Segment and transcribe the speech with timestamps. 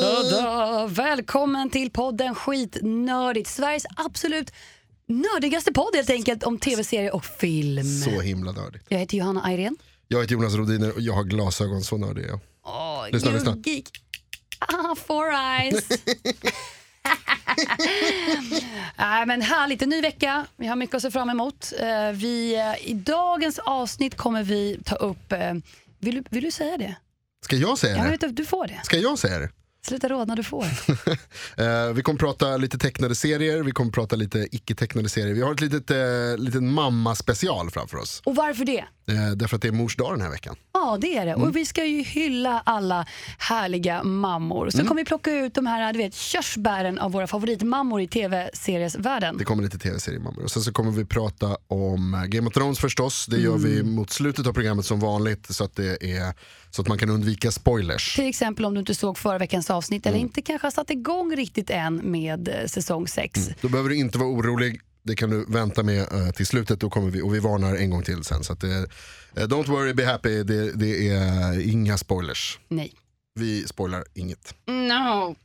[0.00, 0.86] Tada!
[0.86, 3.48] Välkommen till podden Skitnördigt.
[3.50, 4.52] Sveriges absolut
[5.06, 7.84] nördigaste podd helt enkelt om tv-serier och film.
[8.04, 8.84] Så himla nördigt.
[8.88, 9.76] Jag heter Johanna Ayrén.
[10.08, 12.40] Jag heter Jonas Rodiner och jag har glasögon, så nördig är jag.
[12.64, 13.56] Oh, Lyssna, lyssna.
[13.64, 13.88] Geek.
[14.58, 15.88] Ah, four eyes.
[18.98, 20.46] Nej, men härligt, en ny vecka.
[20.56, 21.72] Vi har mycket att se fram emot.
[21.80, 25.32] Eh, Vi, eh, I dagens avsnitt kommer vi ta upp...
[25.32, 25.54] eh,
[25.98, 26.94] Vill vill du säga det?
[27.44, 28.10] Ska jag säga det?
[28.10, 28.80] vet, att du får det.
[28.84, 29.48] Ska jag säga det?
[29.86, 30.64] Sluta rådna, du får.
[31.56, 35.34] Eh, vi kommer prata lite tecknade serier, vi kommer prata lite icke-tecknade serier.
[35.34, 35.98] Vi har ett litet, eh,
[36.38, 38.22] litet mamma-special framför oss.
[38.24, 38.78] Och varför det?
[38.78, 40.56] Eh, därför att det är mors dag den här veckan.
[40.72, 41.32] Ja, det är det.
[41.32, 41.42] Mm.
[41.48, 43.06] Och vi ska ju hylla alla
[43.38, 44.70] härliga mammor.
[44.70, 44.88] Så Mm.
[44.88, 49.36] kommer vi plocka ut de här du vet, körsbären av våra favoritmammor i tv-seriesvärlden.
[49.38, 50.42] Det kommer lite tv-seriemammor.
[50.44, 53.26] Och sen så kommer vi prata om Game of Thrones förstås.
[53.26, 53.92] Det gör vi Mm.
[53.94, 56.34] mot slutet av programmet som vanligt så att, det är,
[56.70, 58.14] så att man kan undvika spoilers.
[58.14, 60.26] Till exempel om du inte såg förra veckans avsnitt eller Mm.
[60.28, 63.50] inte kanske har satt igång riktigt än med eh, säsong 6.
[63.60, 64.80] Då behöver du inte vara orolig.
[65.02, 66.80] Det kan du vänta med eh, till slutet.
[66.80, 68.44] Då kommer vi, och vi varnar en gång till sen.
[68.44, 68.76] Så att det,
[69.36, 70.42] eh, don't worry, be happy.
[70.42, 72.58] Det, det är inga spoilers.
[72.68, 72.92] Nej.
[73.34, 74.54] Vi spoilar inget.
[74.66, 75.36] No.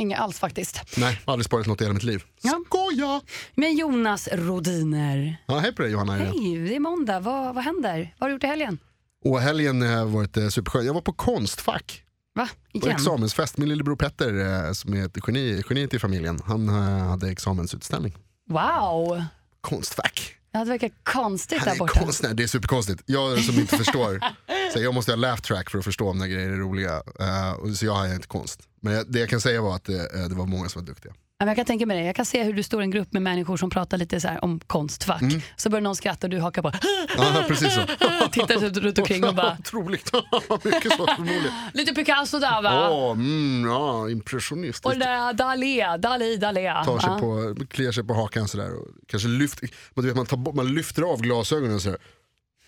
[0.00, 0.80] Inga alls faktiskt.
[0.96, 2.22] Nej, jag har aldrig spoilat något i hela mitt liv.
[2.42, 2.60] Ja.
[2.66, 3.20] Skoja!
[3.54, 5.36] Men Jonas Rodiner.
[5.46, 6.14] Ja, hej på dig Johanna.
[6.16, 7.20] Hej, det är måndag.
[7.20, 8.14] Vad, vad händer?
[8.18, 8.78] Vad har du gjort i helgen?
[9.24, 10.86] Och helgen har varit eh, superskön.
[10.86, 12.04] Jag var på Konstfack.
[12.34, 12.48] Va?
[12.72, 12.90] På Igen?
[12.90, 13.56] examensfest.
[13.58, 16.38] Min lillebror Petter eh, som är ett geni, geniet i familjen.
[16.44, 16.74] Han eh,
[17.08, 18.14] hade examensutställning.
[18.50, 19.24] Wow.
[19.60, 20.34] Konstfack.
[20.52, 22.00] Ja, det verkar konstigt Han där är borta.
[22.00, 23.02] konstnär, det är superkonstigt.
[23.06, 24.20] Jag som inte förstår,
[24.72, 27.02] så jag måste ha laugh track för att förstå om när grejer är roliga.
[27.20, 28.60] Eh, och så jag har inte konst.
[28.82, 30.86] Men jag, det jag kan säga var att det, eh, det var många som var
[30.86, 31.12] duktiga.
[31.46, 32.04] Jag kan tänka mig det.
[32.06, 34.28] Jag kan se hur du står i en grupp med människor som pratar lite så
[34.42, 35.22] om konstfack.
[35.22, 35.40] Mm.
[35.56, 36.72] Så börjar någon skratta och du hakar på.
[37.16, 37.80] Ja, precis så.
[38.32, 40.12] Tittar runt omkring och bara, Otroligt.
[40.64, 41.52] Mycket så förmodligen.
[41.74, 42.88] lite Picasso där va?
[42.90, 44.98] Åh, mm, ja, Och impressionistiskt.
[44.98, 46.84] det där Dalí, Dalí, Dalí.
[46.84, 47.18] Tar sig Ja.
[47.18, 50.74] på, kliar sig på hakan sådär och kanske lyfter, man, vet, man, tar, bort- man
[50.74, 51.98] lyfter av glasögonen sådär.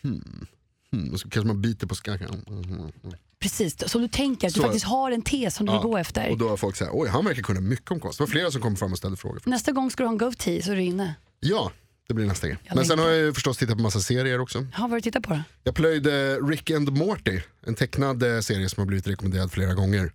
[0.03, 0.47] Hmm.
[0.93, 1.13] Hmm.
[1.13, 2.43] Och så kanske man biter på skakan.
[2.49, 2.91] Mm, mm, mm.
[3.41, 4.67] Precis, så du tänker att du Så.
[4.67, 6.31] faktiskt har en tes som du vill gå efter.
[6.31, 8.19] Och då har folk sagt, oj han verkar kunna mycket om konst.
[8.19, 9.43] Det var flera som kom fram och ställde frågor.
[9.47, 11.15] Nästa gång ska du ha en goatee så är du inne.
[11.41, 11.73] Ja,
[12.09, 12.59] det blir nästa grej.
[12.65, 14.59] Jag Men sen har jag förstås tittat på massa serier också.
[14.59, 15.43] Ja, vad har du tittat på då?
[15.65, 20.13] Jag plöjde Rick and Morty, en tecknad eh, serie som har blivit rekommenderad flera gånger.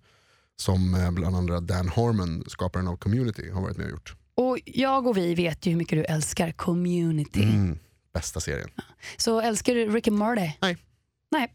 [0.58, 4.16] Som eh, bland andra Dan Harmon, skaparen av Community, har varit med och gjort.
[4.36, 7.44] Och jag och vi vet ju hur mycket du älskar community.
[7.44, 7.80] Mm,
[8.14, 8.70] bästa serien.
[9.18, 10.52] Så älskar du Rick and Morty?
[10.62, 10.78] Nej.
[11.32, 11.54] Nej.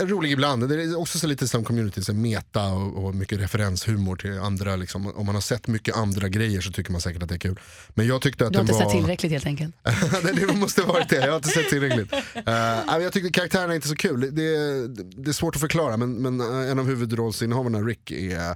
[0.00, 4.16] Rolig ibland, det är också så lite som community, så meta och, och mycket referenshumor
[4.16, 4.76] till andra.
[4.76, 5.06] Liksom.
[5.06, 7.60] Om man har sett mycket andra grejer så tycker man säkert att det är kul.
[7.88, 8.80] Men jag tyckte att Du har inte var...
[8.80, 9.74] sett tillräckligt helt enkelt.
[10.22, 12.12] Det måste varit det, jag har inte sett tillräckligt.
[12.36, 14.34] Uh, jag tyckte karaktärerna är inte så kul.
[14.34, 14.88] Det är,
[15.22, 18.50] det är svårt att förklara men, men eh, en av huvudrollsinnehavarna, Rick, är,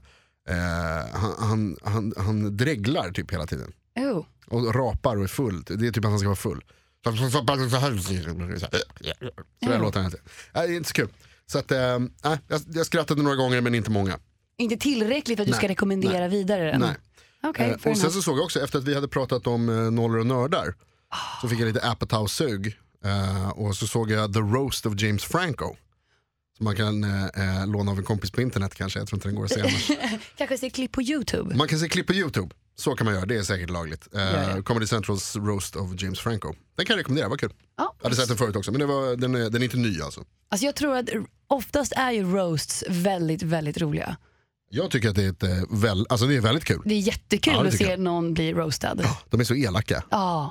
[0.49, 0.59] eh,
[1.13, 3.73] han, han, han, han dreglar typ hela tiden.
[3.97, 4.25] Oh.
[4.47, 5.63] Och rapar och är full.
[5.63, 6.63] Det är typ att han ska vara full.
[7.05, 7.11] Så
[9.71, 10.21] där låter han inte.
[10.55, 11.09] Nej, det är inte så kul.
[11.47, 14.19] Så att, nej, jag, jag skrattade några gånger men inte många.
[14.59, 15.59] Inte tillräckligt för att du Nej.
[15.59, 16.81] ska rekommendera vidare den?
[16.81, 16.97] Nej.
[17.43, 19.75] Okej, Eh, och sen så såg jag också, efter att vi hade pratat om eh,
[19.91, 20.75] nollor och nördar,
[21.41, 22.77] så fick jag lite Apatow-sug.
[23.05, 25.77] Eh, och så såg jag The Roast of James Franco.
[26.57, 29.29] Som man kan eh, eh, låna av en kompis på internet kanske, jag tror inte
[29.29, 29.91] den går att se annars.
[30.37, 31.57] Kanske se klipp på YouTube.
[31.57, 34.09] Man kan se klipp på YouTube, så kan man göra, det är säkert lagligt.
[34.15, 34.63] Eh, Ja, ja.
[34.63, 36.55] Comedy Centrals Roast of James Franco.
[36.77, 37.53] Den kan jag rekommendera, vad kul.
[37.77, 37.95] Ja.
[37.99, 40.01] Jag hade sett den förut också, men det var, den, är, den är inte ny
[40.03, 40.25] alltså.
[40.51, 41.09] Alltså jag tror att
[41.47, 44.17] oftast är ju roasts väldigt, väldigt roliga.
[44.73, 46.83] Jag tycker att det är, ett, eh, väl, alltså det är väldigt kul.
[46.85, 48.01] Det är jättekul Ja, det att se jag.
[48.01, 48.97] någon bli roastad.
[49.03, 49.95] Ja, De är så elaka.
[49.95, 50.03] sen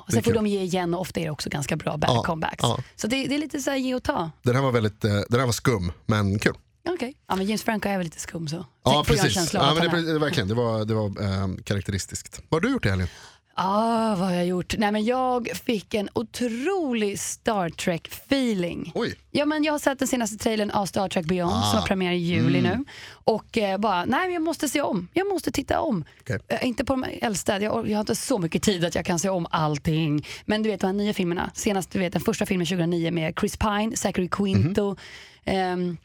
[0.08, 0.34] Det är får kul.
[0.34, 2.62] de ge igen och ofta är det också ganska bra back Ja, comebacks.
[2.62, 2.78] ja.
[2.96, 4.30] Så det, det är lite så ge och ta.
[4.42, 6.54] Den här var, väldigt, eh, den här var skum, men kul.
[6.94, 7.14] Okej.
[7.28, 8.66] Ja, men James Franco är väl lite skum så.
[8.84, 12.40] Ja Får precis, ja, men det, det, verkligen, det var, det var eh, karaktäristiskt.
[12.48, 13.08] Vad har du gjort i helgen?
[13.54, 14.74] Ah, vad har jag gjort?
[14.78, 18.92] Nej, men jag fick en otrolig Star Trek-feeling.
[18.94, 21.62] Oj, Ja, men jag har sett den senaste trailern av Star Trek Beyond Ah.
[21.70, 22.78] som har premiär i juli Mm.
[22.78, 22.84] nu.
[23.10, 25.08] Och eh, bara, nej men jag måste se om.
[25.12, 26.04] Jag måste titta om.
[26.20, 26.38] Okej.
[26.48, 29.18] Eh, inte på de äldsta, jag, jag har inte så mycket tid att jag kan
[29.18, 30.26] se om allting.
[30.44, 33.34] Men du vet de här nya filmerna, senast du vet den första filmen 2009 med
[33.40, 34.96] Chris Pine, Zachary Quinto.
[35.44, 35.96] Mm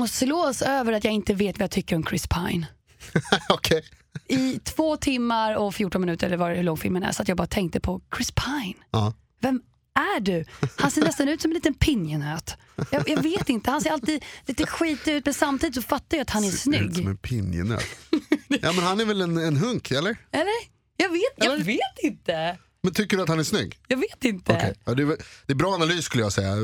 [0.00, 2.66] och slås över att jag inte vet vad jag tycker om Chris Pine.
[3.48, 3.84] okej.
[4.28, 7.36] I två timmar och 14 minuter, eller vad, hur lång filmen är, så att jag
[7.36, 8.74] bara tänkte på Chris Pine.
[8.90, 9.14] Ja.
[9.40, 9.62] Vem
[9.94, 10.44] är du?
[10.76, 12.56] Han ser nästan ut som en liten pinjenöt.
[12.90, 16.22] Jag, jag vet inte, han ser alltid lite skit ut men samtidigt så fattar jag
[16.22, 17.06] att han är Ser ut som snygg.
[17.06, 17.84] en pinjenöt.
[18.48, 20.16] ja men han är väl en, en hunk eller?
[20.32, 20.80] Eller?
[20.96, 21.64] Jag vet, jag Eller?
[21.64, 22.58] vet inte.
[22.82, 23.78] Men tycker du att han är snygg?
[23.88, 24.52] Jag vet inte.
[24.52, 24.74] Okej.
[24.84, 25.06] Ja, det, är,
[25.46, 26.54] det är bra analys skulle jag säga.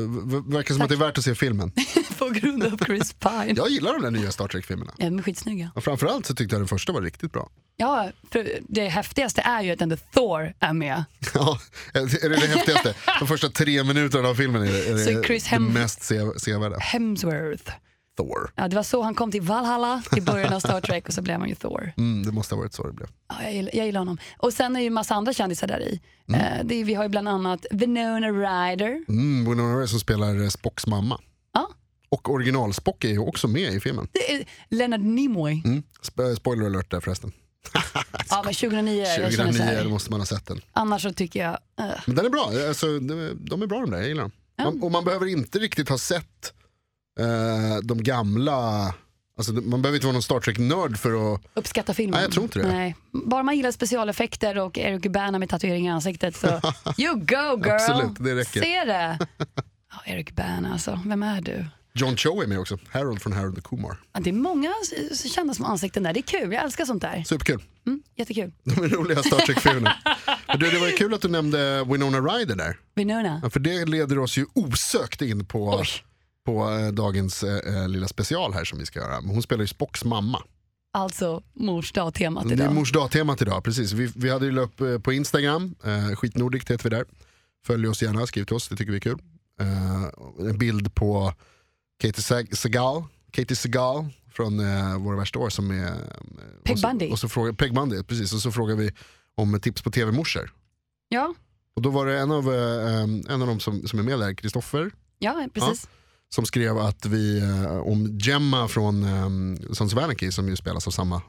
[0.47, 1.71] Verkar som att det är värt att se filmen.
[2.17, 3.53] På grund av Chris Pine.
[3.57, 4.93] Jag gillar de där nya Star Trek-filmerna.
[4.97, 5.71] Ja, de är skitsnygga.
[5.75, 7.49] Och framförallt så tyckte jag den första var riktigt bra.
[7.79, 11.03] Ja, för det häftigaste är ju att ändå Thor är med.
[11.33, 11.59] Ja,
[11.93, 12.95] är det det häftigaste?
[13.19, 16.03] De första tre minuterna av filmen är, det- är Så det, Chris det Hem- mest
[16.03, 16.77] se, sevärda.
[16.77, 17.71] Hemsworth.
[18.17, 18.51] Thor.
[18.55, 21.21] Ja, det var så han kom till Valhalla i början av Star Trek och så
[21.21, 21.91] blev han ju Thor.
[21.97, 23.07] Mm, det måste ha varit så det blev.
[23.29, 24.17] Ja, jag, gillar, jag gillar honom.
[24.37, 26.01] Och sen är ju massa andra kändisar där i.
[26.29, 26.41] Mm.
[26.41, 29.05] Eh, det vi har ju bland annat Winona Ryder.
[29.09, 31.21] Mm, Winona Ryder som spelar eh, Spocks mamma.
[31.53, 31.69] Ja,
[32.09, 34.07] Och original-Spock är ju också med i filmen.
[34.11, 35.61] det är Leonard Nimoy.
[35.65, 35.83] Mm.
[36.01, 37.31] Sp- spoiler alert där förresten.
[38.29, 39.83] Ja, men 2009, jag känner så 2009 här.
[39.83, 40.61] då måste man ha sett den.
[40.73, 41.51] Annars så tycker jag...
[41.79, 44.31] eh, Men den är bra, alltså, de, är bra de där, jag gillar dem.
[44.57, 46.53] Man, och man behöver inte riktigt ha sett
[47.19, 48.93] eh, de gamla,
[49.37, 52.13] alltså, man behöver inte vara någon Star Trek-nörd för att uppskatta filmen.
[52.13, 52.67] Nej, jag tror inte det.
[52.67, 52.95] Nej.
[53.11, 56.47] Bara man gillar specialeffekter och Eric Bana med tatuering i ansiktet så
[56.97, 57.69] you go girl.
[57.71, 58.61] Absolut, det räcker.
[58.61, 59.19] Se det.
[59.91, 61.65] Ja, Eric Bana alltså, vem är du?
[61.93, 63.97] John Cho är med också, Harold från Harold och Kumar.
[64.13, 64.73] Ja, det är många
[65.35, 67.23] kända som ansikten där, det är kul, jag älskar sånt där.
[67.23, 68.51] Superkul, Mm, jättekul.
[68.63, 69.95] de är roliga Star Trek-filmerna.
[70.59, 72.77] Det var ju kul att du nämnde Winona Ryder där.
[72.95, 73.39] Winona.
[73.43, 75.87] Ja, för det leder oss ju osökt in på, Oj.
[76.47, 79.15] På eh, dagens eh, lilla special här som vi ska göra.
[79.25, 80.43] Hon spelar ju Spocks mamma.
[80.93, 82.73] Alltså mors dag-temat Det är idag.
[82.73, 83.91] mors dag-temat idag, precis.
[83.91, 87.05] Vi, vi hade ju upp eh, på Instagram, eh, skitnordigt heter vi där.
[87.65, 89.19] Följ oss gärna, skriv till oss, det tycker vi är kul.
[89.61, 90.03] Eh,
[90.49, 91.33] en bild på
[92.01, 95.85] Katie Seg- Segal, Katie Segal från eh, Våra värsta år som är...
[95.85, 95.91] eh,
[96.63, 97.11] Peg och så, Bundy.
[97.11, 98.33] Och så frågar, Peg Bundy, precis.
[98.33, 98.91] Och så frågar vi
[99.35, 100.53] om tips på tv-morsor.
[101.09, 101.33] Ja,
[101.75, 103.03] Och då var det en av, eh,
[103.33, 105.87] en av dem som, som är med där, Kristoffer, ja, precis.
[106.29, 110.91] Som skrev att vi, eh, om Gemma från um, Sons Anarchy som ju spelas av
[110.91, 111.21] samma,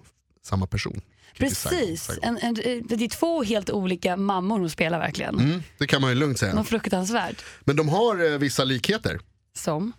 [0.43, 1.01] samma person.
[1.39, 5.39] Precis, en, en, det är två helt olika mammor hon spelar verkligen.
[5.39, 6.55] Mm, det kan man ju lugnt säga.
[6.55, 7.45] Något fruktansvärt.
[7.61, 9.21] Men de har eh, vissa likheter.
[9.55, 9.93] Som?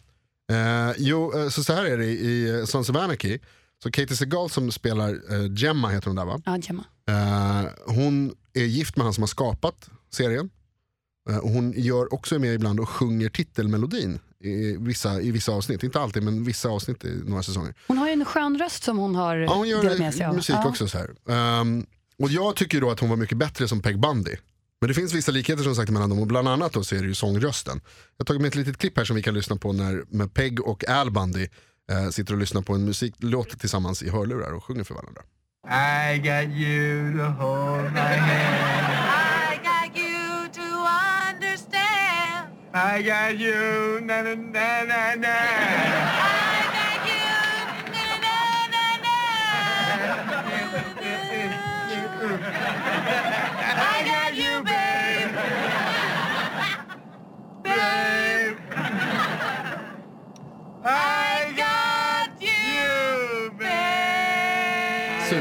[0.52, 3.40] Eh, jo, eh, så, så här är det i eh, Sons of Anarchy.
[3.84, 6.42] Så Katie Segal som spelar eh, Gemma heter hon där va?
[6.46, 6.84] Ja, Gemma.
[7.10, 10.50] Eh, hon är gift med han som har skapat serien.
[11.30, 15.84] Eh, och hon gör också med ibland och sjunger titelmelodin i vissa, i vissa avsnitt.
[15.84, 17.74] Inte alltid men vissa avsnitt i några säsonger.
[17.88, 20.26] Hon har ju en skön röst som hon har Ja, hon delat gör med sig
[20.26, 20.36] av.
[20.36, 20.68] musik ja.
[20.68, 20.88] också.
[20.88, 21.10] Så här.
[21.30, 21.86] Ehm,
[22.20, 24.36] och jag tycker då att hon var mycket bättre som Peg Bundy.
[24.82, 27.00] Men det finns vissa likheter som sagt mellan dem och bland annat då så är
[27.00, 27.82] det ju sångrösten.
[28.18, 30.34] Jag har tagit med ett litet klipp här som vi kan lyssna på när med
[30.34, 31.48] Peg och Al Bundy
[31.92, 35.22] eh, sitter och lyssnar på en musiklåt tillsammans i hörlurar och sjunger för varandra.
[36.14, 39.19] I got you to hold my hand.
[42.74, 45.34] I got you, na na na na na.
[45.34, 47.26] I got you.
[47.94, 48.36] Na, na,
[48.74, 49.16] na, na.
[53.76, 55.34] I got you, babe.
[57.64, 58.58] Babe.
[60.86, 61.19] I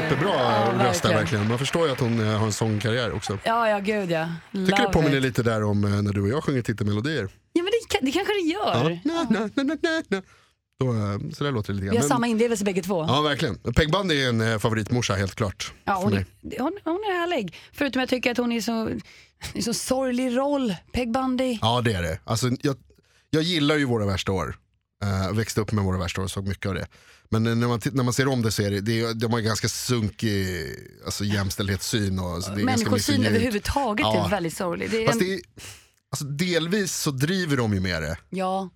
[0.09, 1.17] Superbra röst där verkligen.
[1.19, 1.47] verkligen.
[1.47, 3.39] Man förstår ju att hon eh, har en sångkarriär också.
[3.43, 4.29] Ja, ja, gud ja.
[4.51, 5.23] Tycker det Love påminner it.
[5.23, 7.29] lite där om eh, när du och jag sjunger titelmelodier.
[7.53, 8.99] Ja, men det, det kanske det gör.
[9.03, 9.27] Ja.
[9.29, 9.77] Na, na,
[10.09, 10.21] na.
[10.79, 11.95] Då, eh, så där låter det lite grann.
[11.95, 13.05] Vi har samma inlevelse bägge två.
[13.07, 13.55] Ja verkligen.
[13.57, 15.73] Peg Bundy är en eh, favoritmorsa helt klart.
[15.83, 17.55] Ja, hon, hon, hon är härlig.
[17.73, 18.89] Förutom jag tycker att hon är så,
[19.53, 21.57] är så sorglig roll, Peg Bundy.
[21.61, 22.19] Ja det är det.
[22.23, 22.75] Alltså, jag,
[23.29, 24.55] jag gillar ju Våra värsta år.
[25.03, 26.87] Uh, växte upp med Våra värsta år och såg mycket av det.
[27.31, 29.39] Men när man, när man ser om det så är det, det är, de har
[29.39, 30.47] ganska sunkig
[31.05, 32.19] alltså, jämställdhetssyn.
[32.19, 34.25] Och, alltså, det är Människosyn överhuvudtaget Ja.
[34.25, 34.91] är väldigt sorglig.
[34.91, 35.39] Det är en, det är,
[36.11, 38.17] alltså, delvis så driver de ju med det.
[38.29, 38.69] ja.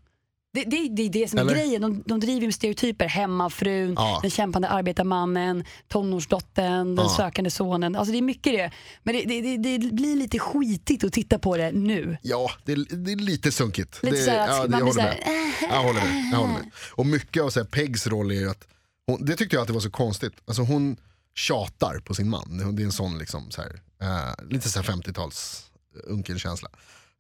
[0.54, 1.54] Det, det, det är det som är Eller?
[1.54, 1.82] grejen.
[1.82, 3.08] De, de driver med stereotyper.
[3.08, 4.20] Hemmafrun, Ja.
[4.22, 7.14] den kämpande arbetarmannen, tonårsdottern, den Ja.
[7.18, 7.96] sökande sonen.
[7.96, 8.72] Alltså det är mycket det.
[9.04, 12.18] Men det, det, det, det blir lite skitigt att titta på det nu.
[12.22, 14.00] Ja, det är, det är lite sunkigt.
[14.04, 15.72] Lite det, så här att ja, det, man jag, blir håller så här, med.
[15.78, 16.30] jag håller med.
[16.32, 16.72] Jag håller med.
[16.92, 18.68] Och mycket av så här, Pegs roll är ju att,
[19.08, 20.34] hon, det tyckte jag att det var så konstigt.
[20.46, 20.98] Alltså hon
[21.36, 22.76] tjatar på sin man.
[22.76, 25.66] Det är en sån liksom, så här, eh, lite så här 50-tals
[26.04, 26.70] unkenkänsla.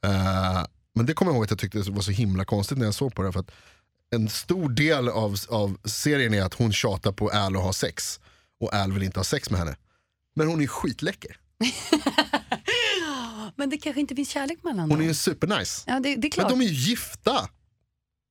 [0.05, 2.93] Uh, men det kommer jag ihåg att jag tyckte var så himla konstigt när jag
[2.93, 3.31] såg på det.
[3.31, 3.51] För att
[4.09, 8.19] en stor del av, av serien är att hon tjatar på Al och ha sex.
[8.59, 9.75] Och Al vill inte ha sex med henne.
[10.35, 11.37] Men hon är skitläcker.
[13.55, 15.01] Men det kanske inte finns kärlek mellan Hon dem.
[15.01, 15.83] är ju supernice.
[15.87, 16.49] Ja, det, det är Men klart.
[16.49, 17.49] de är ju gifta.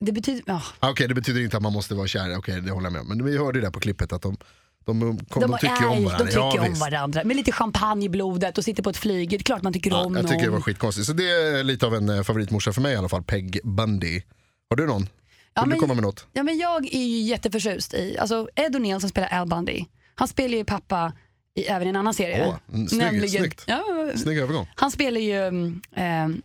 [0.05, 0.43] Det betyder...
[0.47, 0.63] Ja.
[0.79, 3.01] Ah, Okej, det betyder inte att man måste vara kär, okej det håller jag med
[3.01, 3.09] om.
[3.09, 4.37] Men vi hörde ju där på klippet att de,
[4.85, 6.19] de, de, de, De, tycker är, om varandra.
[6.19, 7.25] De tycker ja, om varandra.
[7.25, 9.31] Med lite champagne i blodet och sitter på ett flyg.
[9.31, 10.53] Det är klart man tycker Ja, om jag tycker det någon.
[10.55, 11.07] var skitkonstigt.
[11.07, 14.23] Så det är lite av en eh, favoritmorsa för mig i alla fall, Peg Bundy.
[14.71, 15.03] Har du någon?
[15.03, 15.09] Vill
[15.55, 16.27] Ja, du men- komma med något?
[16.33, 19.85] Ja, men jag är ju jätteförtjust i, alltså Ed O'Neill som spelar Al Bundy,
[20.15, 21.13] han spelar ju pappa
[21.59, 22.47] i, även i en annan serie.
[22.47, 23.65] Åh, snygg, snyggt.
[23.67, 23.85] Ja,
[24.17, 24.69] Snygg övergång.
[24.75, 26.43] han spelar ju um, um,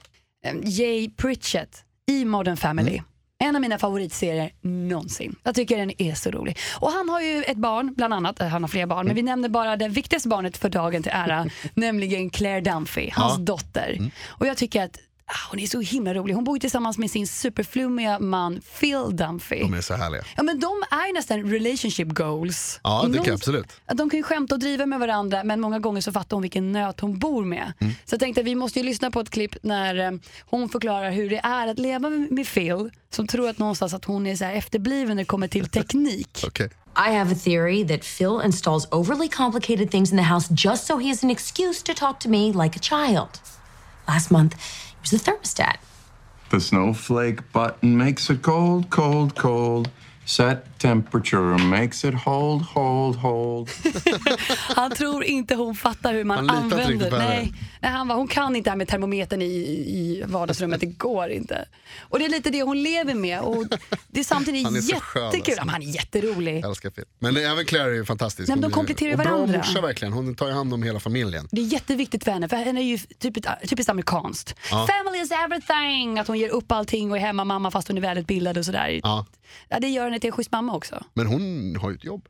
[0.63, 2.91] Jay Pritchett i Modern Family.
[2.91, 3.03] Mm.
[3.39, 5.35] En av mina favoritserier någonsin.
[5.43, 6.57] Jag tycker den är så rolig.
[6.79, 9.07] Och han har ju ett barn, bland annat, han har flera barn, Mm.
[9.07, 13.29] men vi nämner bara det viktigaste barnet för dagen till ära, nämligen Claire Dunphy, hans
[13.31, 13.33] Ja.
[13.35, 13.45] Mm.
[13.45, 14.11] dotter.
[14.27, 14.97] Och jag tycker att
[15.49, 16.33] hon är så himla rolig.
[16.33, 19.59] Hon bor ju tillsammans med sin superflummiga man Phil Dunphy.
[19.59, 20.23] De är så härliga.
[20.37, 22.79] Ja men de är ju nästan relationship goals.
[22.83, 23.67] Ja, det kan Någon- absolut.
[23.93, 26.71] de kan ju skämta och driva med varandra men många gånger så fattar hon vilken
[26.71, 27.73] nöt hon bor med.
[27.79, 27.93] Mm.
[28.05, 30.11] Så jag tänkte att vi måste ju lyssna på ett klipp när eh,
[30.45, 34.27] hon förklarar hur det är att leva med, Phil som tror att någonstans att hon
[34.27, 36.43] är så här efterbliven när det kommer till teknik.
[36.47, 36.69] Okej.
[37.09, 40.97] I have a theory that Phil installs overly complicated things in the house just so
[40.97, 43.29] he has an excuse to talk to me like a child.
[44.07, 44.55] Last month,
[45.09, 45.77] the thermostat.
[46.49, 49.89] The snowflake button makes it cold, cold, cold.
[50.27, 53.69] Set temperature makes it hold, hold, hold.
[54.75, 57.11] Han tror inte hon fattar hur man Han använder.
[57.11, 60.85] Nej, nej, han bara, hon kan inte det här med termometern i, i vardagsrummet, det
[60.85, 61.65] går inte.
[61.99, 63.65] Och det är lite det hon lever med och
[64.07, 65.39] det är samtidigt Han är så skön, jättekul.
[65.39, 65.61] alltså.
[65.61, 66.57] Ja, men Han är jätterolig.
[66.59, 67.07] Jag älskar film.
[67.19, 68.49] Men även Claire är fantastisk.
[68.49, 69.47] Nej, de kompletterar och varandra.
[69.47, 70.13] Bra morsa verkligen.
[70.13, 71.47] Hon tar ju hand om hela familjen.
[71.51, 74.55] Det är jätteviktigt för henne, för henne är ju typiskt, typiskt amerikanskt.
[74.69, 76.19] Family is everything!
[76.19, 78.99] Att hon ger upp allting och är hemmamamma fast hon är välutbildad och sådär.
[79.03, 79.25] Ja.
[79.69, 81.03] Ja, det gör henne till en schysst mamma också.
[81.13, 82.27] Men hon har ju ett jobb.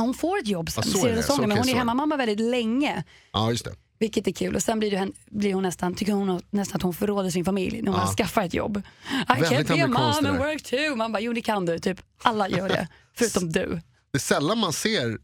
[0.00, 1.22] Hon får ett jobb sen, Ja, så är det.
[1.22, 3.04] Så, men hon är hemmamamma väldigt länge.
[3.32, 3.74] Ja, just det.
[3.98, 6.94] Vilket är kul och sen blir, hen- blir hon nästan, tycker hon nästan att hon
[6.94, 8.14] förråder sin familj när hon Ja.
[8.16, 8.76] skaffar ett jobb.
[8.76, 10.96] I Väldigt can't be a mom and work too.
[10.96, 11.78] Man bara, jo det kan du.
[11.78, 12.88] Typ alla gör det.
[13.14, 13.80] Förutom du.
[14.12, 15.18] Det är sällan man ser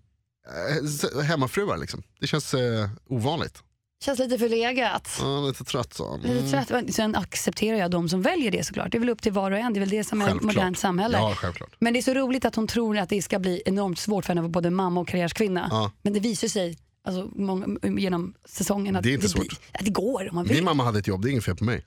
[1.16, 2.02] eh, hemmafruar liksom.
[2.20, 3.62] Det känns eh, ovanligt.
[4.02, 5.18] Känns lite förlegat.
[5.20, 6.14] Ja, lite trött så.
[6.14, 6.36] Mm.
[6.36, 6.94] Lite trött.
[6.94, 8.92] Sen accepterar jag de som väljer det såklart.
[8.92, 9.72] Det är väl upp till var och en.
[9.72, 11.18] Det är väl det som är ett modernt samhälle.
[11.18, 11.76] Ja, självklart.
[11.78, 14.30] Men det är så roligt att hon tror att det ska bli enormt svårt för
[14.30, 15.68] henne att vara både mamma och karriärskvinna.
[15.70, 15.92] Ja.
[16.02, 17.66] Men det visar sig alltså, många,
[18.00, 19.60] genom säsongen att Det är inte blir, svårt.
[19.72, 20.54] att det går om man vill.
[20.56, 21.84] Min mamma hade ett jobb, det är inget fel på mig.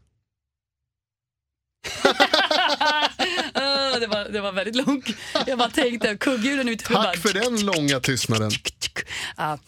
[4.06, 5.06] Det, var, det var väldigt långt.
[5.48, 6.90] Jag bara tänkte, kugghjulen ut.
[6.90, 8.52] bara- Tack för den långa tystnaden.
[9.38, 9.60] Ja.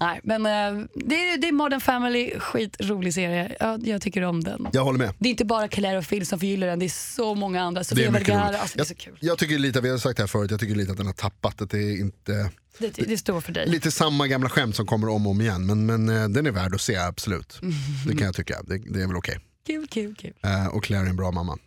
[0.00, 3.56] Nej, men eh, det, är, det är Modern Family, skitrolig serie.
[3.60, 4.68] Jag, jag tycker om den.
[4.72, 5.14] Jag håller med.
[5.18, 7.78] Det är inte bara Claire och Phil som förgyller den, det är så många andra.
[7.80, 8.60] Det Sofia är mycket Vergara, roligt.
[8.60, 9.18] alltså, det är så kul.
[9.20, 11.12] jag tycker lite, vi har sagt det här förut, jag tycker lite att den har
[11.12, 11.62] tappat.
[11.62, 13.68] Att det är inte Det, det står för dig.
[13.68, 15.66] lite samma gamla skämt som kommer om och om igen.
[15.66, 17.60] Men, men eh, den är värd att se, absolut.
[18.06, 18.62] Det kan jag tycka.
[18.62, 19.38] Det, det är väl okej.
[19.66, 20.32] Kul, kul, kul.
[20.44, 21.58] Eh, och Claire är en bra mamma.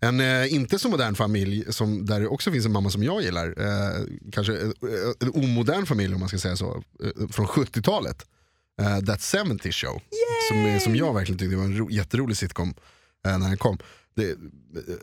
[0.00, 3.22] En eh, inte så modern familj som, där det också finns en mamma som jag
[3.22, 4.72] gillar, eh, kanske en,
[5.20, 8.26] en omodern familj om man ska säga så, eh, från 70-talet.
[8.80, 10.00] Eh, That 70 Show.
[10.48, 12.74] Som, är- som jag verkligen tyckte var en ro, jätterolig sitcom
[13.26, 13.78] eh, när den kom.
[14.16, 14.34] Det,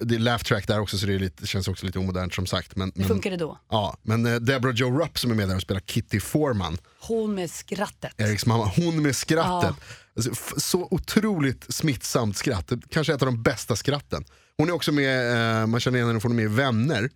[0.01, 2.45] det är laugh track där också så det, är lite, känns också lite omodernt som
[2.45, 2.75] sagt.
[2.75, 2.91] Men,
[3.31, 3.59] det då?
[3.69, 7.35] ja, men eh, Deborah Joe Rupp som är med där och spelar Kitty Foreman, Hon
[7.35, 8.13] med skrattet.
[8.17, 9.75] Eriks mamma, hon med skrattet.
[10.15, 14.25] Alltså, f- så otroligt smittsamt skratt, kanske ett av de bästa skratten.
[14.57, 17.09] Hon är också med, eh, man känner igen henne från med Vänner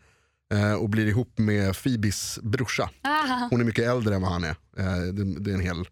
[0.54, 2.90] eh, och blir ihop med Phoebes brorsa.
[3.04, 3.48] Aha.
[3.52, 4.56] Hon är mycket äldre än vad han är.
[4.78, 5.88] Eh, det, det är en hel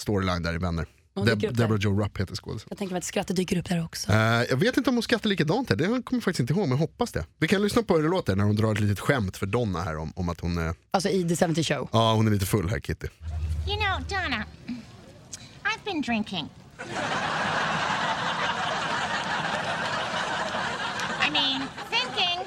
[0.00, 0.86] storyline där i Vänner.
[1.26, 1.52] Deb-.
[1.56, 2.66] Deborah Joe Rupp heter skådespelaren.
[2.70, 4.12] Jag tänker mig att skrattet dyker upp där också.
[4.12, 4.18] Eh,
[4.50, 6.70] jag vet inte om hon skrattar likadant här, det kommer jag faktiskt inte ihåg men
[6.70, 7.24] jag hoppas det.
[7.38, 9.82] Vi kan lyssna på hur det låter när hon drar ett litet skämt för Donna
[9.82, 11.88] här om, om att hon är, Alltså i The 70 Show.
[11.92, 13.06] ja, hon är lite full här Kitty.
[13.66, 14.44] You know, Donna,
[15.64, 16.48] I've been drinking.
[21.26, 22.38] I mean, thinking.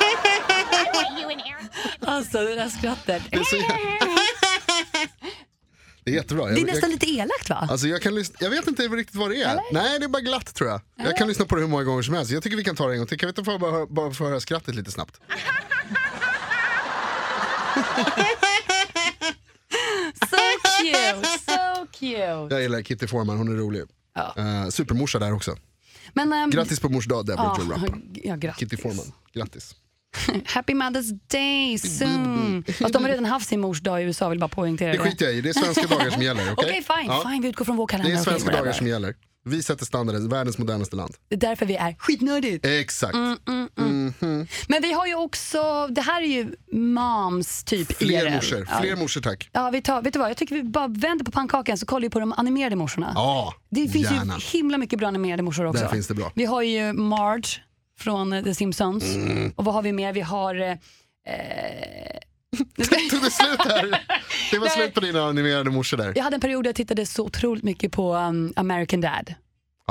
[0.00, 1.68] I want you and Aaron.
[2.16, 3.22] Alltså det där skrattet.
[3.30, 3.56] Det är, så
[6.04, 6.46] det är jättebra.
[6.46, 7.68] Det är Jag- nästan jag, lite elakt va?
[7.70, 9.60] Alltså jag, kan lyssna, jag vet inte riktigt vad det är.
[9.72, 10.80] Nej, det är bara glatt tror jag.
[10.96, 12.30] Jag kan lyssna på det hur många gånger som helst.
[12.30, 13.18] Jag tycker vi kan ta det en gång till.
[13.18, 15.20] Kan vi inte få bara, bara få höra skrattet lite snabbt?
[20.20, 20.36] So
[20.82, 22.54] cute, so cute.
[22.54, 23.82] Jag gillar Kitty Forman, hon är rolig.
[24.14, 24.34] Ja.
[24.36, 25.56] Eh, supermorsa där också.
[26.12, 27.94] Men, ehm, Grattis på mors dag Deborah ja, Joe Rupp.
[28.24, 28.58] ja, grattis.
[28.60, 29.74] Kitty Forman, grattis.
[30.46, 32.64] Happy Mother's Day soon.
[32.78, 35.24] Fast de har redan haft sin mors dag i USA, vill bara poängtera Det skiter
[35.24, 36.42] jag i, det är svenska dagar som gäller.
[36.52, 37.24] Okej, Okej, fine, Ja.
[37.30, 37.42] fine.
[37.42, 38.10] Vi utgår från vår kalender.
[38.12, 38.58] Det är svenska whatever.
[38.64, 39.14] dagar som gäller.
[39.44, 41.14] Vi sätter standarden, världens modernaste land.
[41.28, 42.66] Det är därför vi är skitnödigt.
[42.66, 43.14] Exakt.
[43.14, 44.12] Mm,
[44.68, 48.34] Men vi har ju också, det här är ju moms typ Fler IRL.
[48.34, 48.78] morsor, Ja.
[48.80, 49.48] fler morsor tack.
[49.52, 50.30] Ja, vi tar, vet du vad?
[50.30, 53.12] Jag tycker vi bara vänder på pannkakan så kollar vi på de animerade morsorna.
[53.14, 54.34] Ja, det finns gärna.
[54.38, 55.82] ju himla mycket bra animerade morsor också.
[55.82, 56.32] Där finns det bra.
[56.34, 57.48] Vi har ju Marge
[57.98, 59.14] från eh, The Simpsons.
[59.14, 59.52] Mm.
[59.56, 60.12] Och vad har vi mer?
[60.12, 60.54] Vi har...
[60.54, 60.70] Eh,
[61.26, 62.18] eh,
[63.10, 64.00] Tog det slut här?
[64.50, 66.12] Det var slut på dina animerade morsor där.
[66.16, 69.34] jag hade en period där jag tittade så otroligt mycket på um, American Dad.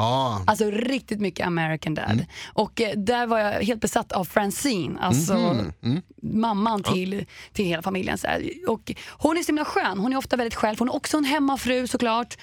[0.02, 2.12] Ja, Alltså riktigt mycket American Dad.
[2.12, 2.26] Mm.
[2.54, 6.02] Och eh, där var jag helt besatt av Francine, alltså Mm-hmm.
[6.22, 8.18] mamman till, till hela familjen.
[8.18, 8.50] Så här.
[8.68, 10.80] Och hon är så himla skön, hon är ofta väldigt själv.
[10.80, 12.38] Hon är också en hemmafru såklart.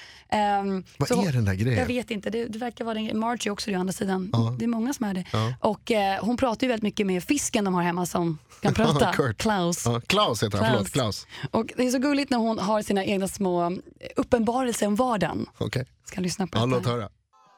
[0.61, 1.79] Um, Vad så, är den där grejen?
[1.79, 4.31] Jag vet inte, det, det verkar vara den, Margie också det å andra sidan.
[4.59, 5.25] Det är många som är det.
[5.59, 9.13] Och eh, hon pratar ju väldigt mycket med fisken de har hemma som kan prata.
[9.37, 9.87] Klaus.
[10.07, 10.91] Klaus heter han, förlåt.
[10.91, 11.27] Klaus.
[11.51, 13.77] Och det är så gulligt när hon har sina egna små
[14.15, 15.45] uppenbarelser om vardagen.
[15.57, 17.09] Okej, Ska lyssna på ja, låt höra.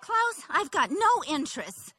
[0.05, 1.93] Klaus, I've got no interests.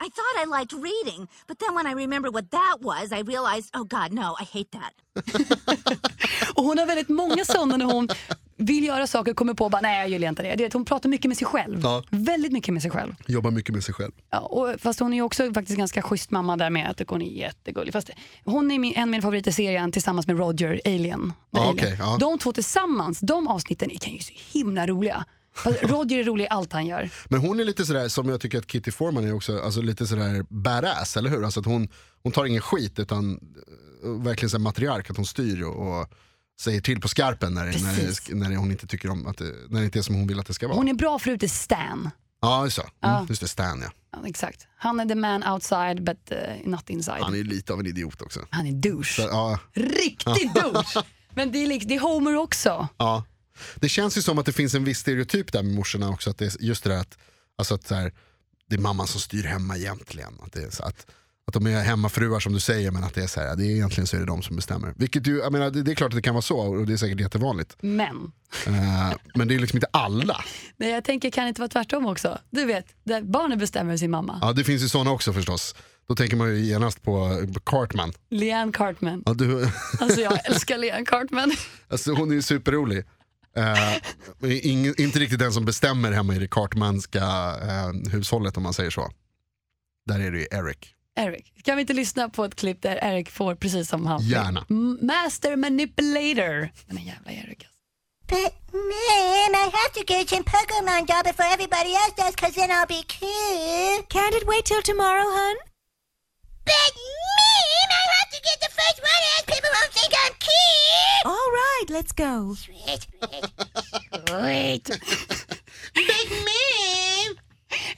[0.00, 3.70] I thought I liked reading, but then when I remembered what that was, I realized,
[3.74, 4.94] oh God, no, I hate that.
[6.54, 8.08] Och hon har väldigt många sådana när hon
[8.56, 10.54] vill göra saker och kommer på bara nej jag gillar inte det.
[10.54, 10.72] det.
[10.72, 11.80] Hon pratar mycket med sig själv.
[11.82, 12.04] Ja.
[12.10, 13.14] Väldigt mycket med sig själv.
[13.26, 14.12] Jobbar mycket med sig själv.
[14.30, 17.30] Ja, och, fast hon är också faktiskt ganska schysst mamma där med att hon är
[17.30, 17.92] jättegullig.
[17.92, 18.10] Fast
[18.44, 21.32] hon är min, en av mina favoriter i serien tillsammans med Roger, Alien.
[21.50, 21.74] Ja, Alien.
[21.74, 22.16] okej, ja.
[22.20, 25.24] De två tillsammans, de avsnitten är ju så himla roliga.
[25.64, 27.10] Roger är rolig i allt han gör.
[27.26, 30.06] Men hon är lite sådär, som jag tycker att Kitty Forman är också, alltså lite
[30.06, 31.44] sådär badass, eller hur?
[31.44, 31.88] Alltså att hon,
[32.22, 33.40] hon tar ingen skit utan
[34.04, 36.10] uh, verkligen så matriark, att hon styr och, och
[36.60, 39.84] säger till på skarpen när, när, när hon inte tycker om att det, när det
[39.84, 40.76] inte är som hon vill att det ska vara.
[40.76, 42.10] Hon är bra förut i Stan.
[42.40, 42.78] Ja, just.
[43.04, 43.48] Mm, just det.
[43.48, 43.90] Stan ja.
[44.12, 44.66] Ja, exakt.
[44.76, 47.22] Han är the man outside but uh, not inside.
[47.22, 48.40] Han är lite av en idiot också.
[48.50, 49.04] Han är douche.
[49.16, 51.02] Så, ja, Riktig douche!
[51.34, 52.88] Men det är, liksom, det är Homer också.
[52.96, 53.24] ja.
[53.74, 56.30] Det känns ju som att det finns en viss stereotyp där med morsorna också.
[56.30, 57.18] Att det är just det där att,
[57.58, 58.12] alltså att så här,
[58.68, 60.34] det är mamman som styr hemma egentligen.
[60.42, 61.06] Att, det är så att,
[61.46, 63.70] att de är hemmafruar som du säger men att det är så här, det är
[63.70, 64.94] egentligen så är det de som bestämmer.
[64.96, 66.92] Vilket ju, jag menar, det, det är klart att det kan vara så och det
[66.92, 67.76] är säkert jättevanligt.
[67.80, 68.32] Men
[68.66, 70.44] Eh, men det är liksom inte alla.
[70.76, 72.38] Nej, jag tänker kan det inte vara tvärtom också?
[72.50, 74.38] Du vet, där barnen bestämmer sin mamma.
[74.42, 75.74] Ja, det finns ju sådana också förstås.
[76.08, 78.12] Då tänker man ju genast på på Cartman.
[78.30, 79.22] Leanne Cartman.
[79.26, 81.52] Ja, du, Alltså jag älskar Leanne Cartman.
[81.88, 83.04] alltså, hon är ju superrolig.
[84.38, 87.22] Men ingen, inte riktigt den som bestämmer hemma i det Cartmanska
[87.62, 89.10] eh, hushållet om man säger så.
[90.06, 90.78] Där är det ju Eric.
[91.16, 94.66] Eric, kan vi inte lyssna på ett klipp där Eric får precis som han Gärna.
[95.00, 96.70] Master manipulator.
[96.86, 97.58] Den där jävla Eric.
[97.58, 97.78] alltså.
[98.28, 102.70] But, Mom, I have to get some Pokemon doll before everybody else does, because then
[102.70, 104.02] I'll be cool.
[104.14, 105.56] Can't it wait till tomorrow, hun?
[106.68, 109.46] But, Mom, I have to get the first one, else
[110.00, 111.24] think I'm cute.
[111.24, 112.54] All right, let's go.
[114.32, 114.84] Wait.
[115.94, 117.38] But, Mom,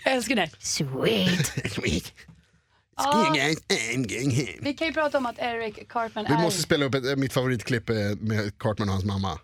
[0.05, 0.51] Jag älskar det.
[0.59, 2.13] Sweet.
[3.03, 3.35] Ja,
[4.61, 6.39] vi kan ju prata om att Eric Cartman Vi är...
[6.39, 9.39] måste spela upp ett, mitt favoritklipp eh, med Cartman och hans mamma.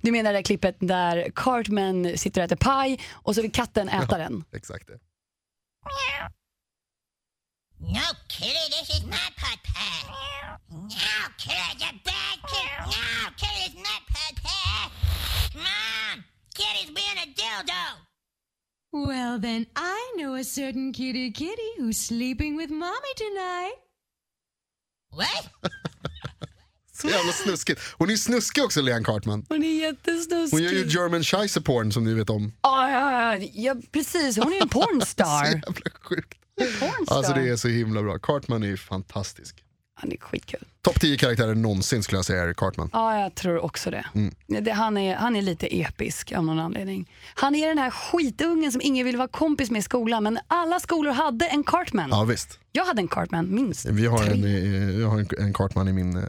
[0.00, 3.88] Du menar det där klippet där Cartman sitter och äter paj och så vill katten
[3.88, 4.44] äta den.
[4.52, 4.98] Exakt det.
[7.82, 10.56] No, Kitty, this is not pot pie.
[10.70, 10.86] No,
[11.38, 12.70] Kitty, it's a bad kid.
[12.86, 14.90] No, Kitty, it's not pot pie.
[15.54, 17.82] Mom, Kitty's being a dildo.
[18.92, 23.74] Well, then I know a certain kitty kitty who's sleeping with mommy tonight.
[25.10, 25.48] What?
[26.92, 27.80] Så jävla snuskigt.
[27.98, 29.46] Hon är snuskig också Leanne Cartman.
[29.48, 30.56] Hon är jättesnuskig.
[30.56, 32.52] Hon gör ju German scheisse porn som ni vet om.
[32.62, 34.36] Ja, ja, ja, ja, precis.
[34.36, 35.44] Hon är en Så pornstar.
[35.46, 36.38] jävla sjukt.
[37.06, 38.18] Alltså det är så himla bra.
[38.18, 39.64] Cartman är ju fantastisk.
[39.94, 40.64] Han är skitkul.
[40.82, 42.90] Topp 10 karaktärer någonsin skulle jag säga är Cartman.
[42.92, 44.04] Ja, jag tror också det.
[44.14, 44.34] Mm.
[44.46, 47.10] det han, är, han är lite episk av någon anledning.
[47.34, 50.80] Han är den här skitungen som ingen vill vara kompis med i skolan, men alla
[50.80, 52.08] skolor hade en Cartman.
[52.10, 52.58] Ja visst.
[52.72, 54.32] Jag hade en Cartman, minst Vi har tre.
[54.32, 56.24] en, jag har en, en Cartman i min, eh,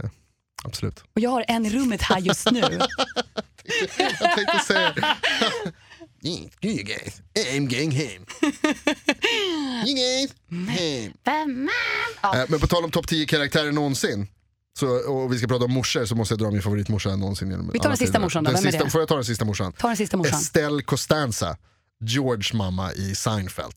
[0.64, 1.04] absolut.
[1.14, 2.62] Och jag har en i rummet här just nu.
[4.20, 4.94] Jag tänkte säga...
[6.24, 8.26] I'm going home.
[9.88, 11.12] Är-
[12.36, 14.28] Eh, Men på tal om topp 10 karaktärer någonsin.
[14.80, 17.50] Så, och vi ska prata om morsor så måste jag dra min favoritmorsa någonsin.
[17.52, 18.92] genom Vi tar den sista morsan då, Den vem är sista, det?
[18.92, 19.74] Får jag ta den sista morsan?
[19.74, 20.40] Ta den sista morsan.
[20.40, 21.58] Estelle Costanza,
[22.04, 23.76] George mamma i Seinfeld.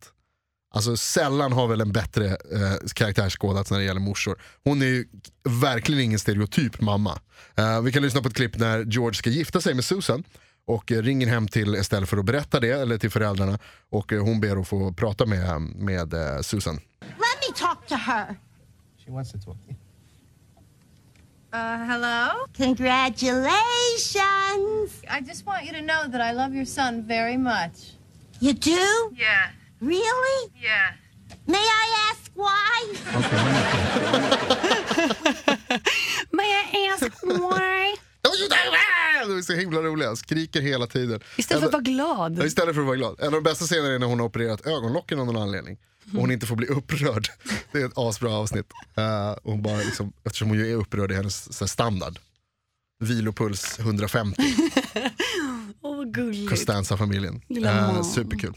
[0.74, 2.36] Alltså sällan har väl en bättre eh,
[2.94, 4.42] karaktär skådats när det gäller morsor.
[4.64, 5.04] Hon är ju
[5.44, 7.18] verkligen ingen stereotyp mamma.
[7.56, 10.24] Eh, vi kan lyssna på ett klipp när George ska gifta sig med Susan
[10.66, 13.58] och ringer hem till Estelle för att berätta det, eller till föräldrarna.
[13.90, 16.80] Och eh, hon ber att få prata med, med eh, Susan.
[17.00, 18.36] Let me talk to her.
[19.04, 19.76] She wants to talk to you.
[21.54, 22.28] Uh, hello?
[22.56, 25.02] Congratulations.
[25.08, 27.92] I just want you to know that I love your son very much.
[28.40, 29.12] You do?
[29.16, 29.50] Yeah,
[29.80, 30.50] Really?
[30.62, 30.92] yeah.
[31.46, 32.92] May I ask why?
[36.32, 37.94] May I ask why?
[39.26, 41.20] De är så himla roliga, skriker hela tiden.
[41.36, 42.46] Istället för att vara Ja, glad.
[42.46, 43.20] Istället för att vara glad.
[43.20, 45.78] En av de bästa scenerna är när hon har opererat ögonlocken av någon anledning.
[46.14, 47.28] Och hon inte får bli upprörd.
[47.72, 48.72] Det är ett asbra avsnitt.
[48.98, 52.18] Uh, och hon bara liksom, eftersom hon ju är upprörd i hennes här, standard.
[52.98, 54.42] Vilopuls 150,
[55.82, 56.50] Åh, vad gulligt.
[56.50, 57.42] Costanza-familjen.
[57.50, 58.54] Uh, superkul.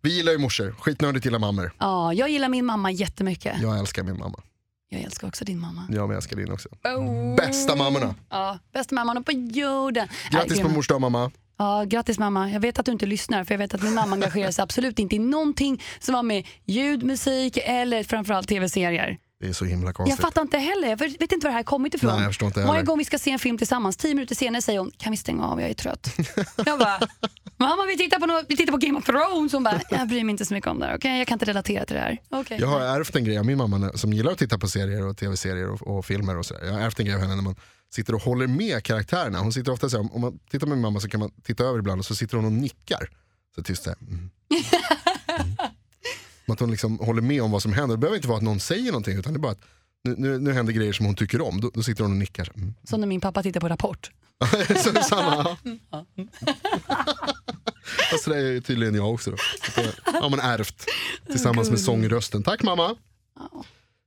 [0.00, 1.72] Vi gillar ju morsor, skitnördigt gillar mammor.
[1.78, 3.56] Ja, jag gillar min mamma jättemycket.
[3.62, 4.42] Jag älskar min mamma.
[4.92, 5.86] Jag älskar också din mamma.
[5.90, 6.68] Jag men älskar din också.
[6.84, 7.36] Oh.
[7.36, 8.14] Bästa mammorna.
[8.30, 10.08] Ja, bästa mamman på jorden.
[10.30, 11.30] Grattis Äh, på mors dag mamma.
[11.58, 12.50] Ja, grattis mamma.
[12.50, 14.98] Jag vet att du inte lyssnar för jag vet att min mamma engagerar sig absolut
[14.98, 19.18] inte i någonting som har med ljud, musik eller framförallt tv-serier.
[19.40, 20.20] Det är så himla Jag konstigt.
[20.20, 20.88] fattar inte heller.
[20.88, 22.20] Jag vet inte var det här kommit ifrån.
[22.20, 24.90] Nej, jag Varje gång vi ska se en film tillsammans, tio minuter senare säger hon
[24.96, 25.60] “Kan vi stänga av?
[25.60, 26.14] Jag är trött”.
[26.66, 27.00] jag bara
[27.68, 29.52] “Mamma vi tittar på, något, vi tittar på Game of Thrones”.
[29.52, 30.96] Hon bara “Jag bryr mig inte så mycket om det här.
[30.96, 32.18] Okej, jag kan inte relatera till det här”.
[32.30, 32.56] Okej.
[32.60, 35.16] Jag har ärvt en grej av min mamma som gillar att titta på serier och
[35.16, 36.66] tv-serier och, och filmer och sådär.
[36.66, 37.56] Jag har ärvt en grej av henne när man
[37.94, 39.38] sitter och håller med karaktärerna.
[39.38, 41.64] Hon sitter ofta så här, om man tittar med min mamma så kan man titta
[41.64, 43.08] över ibland och så sitter hon och nickar.
[43.54, 43.98] Så tyst såhär.
[44.00, 44.30] Mm.
[46.44, 46.54] Mm.
[46.54, 47.96] Att hon liksom håller med om vad som händer.
[47.96, 49.64] Det behöver inte vara att någon säger någonting utan det är bara att
[50.04, 51.60] nu, nu, nu händer grejer som hon tycker om.
[51.60, 52.44] Då, då sitter hon och nickar.
[52.44, 52.74] så, Mm.
[52.84, 54.10] Som när min pappa tittar på Rapport.
[54.76, 55.56] så det samma.
[55.90, 56.06] ja.
[58.10, 59.36] Fast det är tydligen jag också då.
[60.04, 60.84] Har man ärvt
[61.26, 62.42] tillsammans med sångrösten.
[62.42, 62.96] Tack mamma.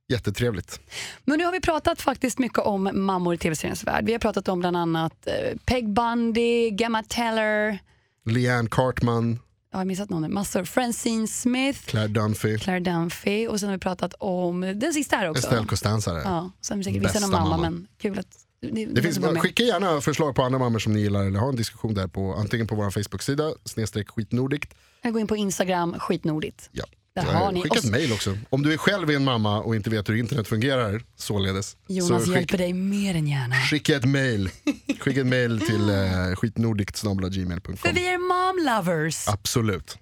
[0.08, 0.80] Jättetrevligt.
[1.24, 4.06] Men nu har vi pratat faktiskt mycket om mammor i tv-seriens värld.
[4.06, 7.78] Vi har pratat om bland annat eh, Peg Bundy, Gemma Teller,
[8.24, 9.38] Leanne Cartman,
[9.76, 10.64] jag har missat någon, massor.
[10.64, 15.30] Francine Smith, Claire Dunphy, Claire Dunphy och sen har vi pratat om den sista här
[15.30, 15.42] också.
[15.42, 16.22] Estelle Costanza.
[16.24, 17.62] Ja, sen säkert vissa om mamma, mamma.
[17.62, 21.38] men kul att det, finns, skicka gärna förslag på andra mammor som ni gillar eller
[21.38, 24.74] ha en diskussion där på antingen på vår Facebook-sida snedstreck skitnordigt.
[25.02, 26.70] Jag går in på Instagram, skitnordigt.
[26.72, 26.84] Ja.
[27.14, 28.38] Där har ni Skicka ett mail också.
[28.50, 31.76] Om du är själv en mamma och inte vet hur internet fungerar således.
[31.88, 33.54] Jonas så hjälper dig mer än gärna.
[33.54, 34.50] Skicka ett mail.
[35.00, 37.76] Skicka ett mail till eh, skitnordigt.gmail.com.
[37.76, 39.28] För vi är mom lovers.
[39.28, 39.98] Absolut.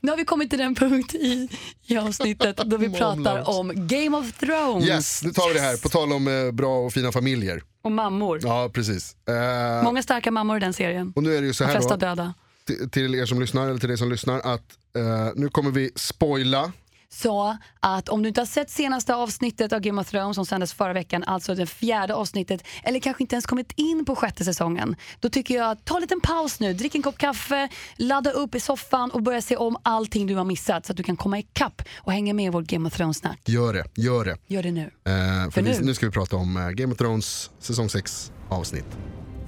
[0.00, 1.48] Nu har vi kommit till den punkt i,
[1.86, 5.76] i avsnittet då vi pratar om Game of Thrones Yes, nu tar vi det här.
[5.76, 7.62] På tal om eh, bra och fina familjer.
[7.84, 8.40] Och mammor.
[8.42, 9.16] Ja, precis.
[9.28, 11.12] Eh, Många starka mammor i den serien.
[11.16, 12.34] och nu är det ju så De här flesta då, döda.
[12.66, 15.90] till, till er som lyssnar, eller till er som lyssnar, att eh, nu kommer vi
[15.96, 16.72] spoila.
[17.14, 20.72] Så att om du inte har sett senaste avsnittet av Game of Thrones som sändes
[20.72, 24.96] förra veckan, alltså det fjärde avsnittet, eller kanske inte ens kommit in på sjätte säsongen,
[25.20, 28.54] då tycker jag att ta en liten paus nu, drick en kopp kaffe, ladda upp
[28.54, 31.38] i soffan och börja se om allting du har missat så att du kan komma
[31.38, 33.40] ikapp och hänga med i vårt Game of Thrones-snack.
[33.44, 34.36] Gör det, gör det.
[34.46, 34.82] Gör det nu.
[34.82, 38.32] Eh, för För nu- nu ska vi prata om eh, Game of Thrones säsong 6
[38.50, 38.86] avsnitt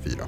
[0.04, 0.26] 4.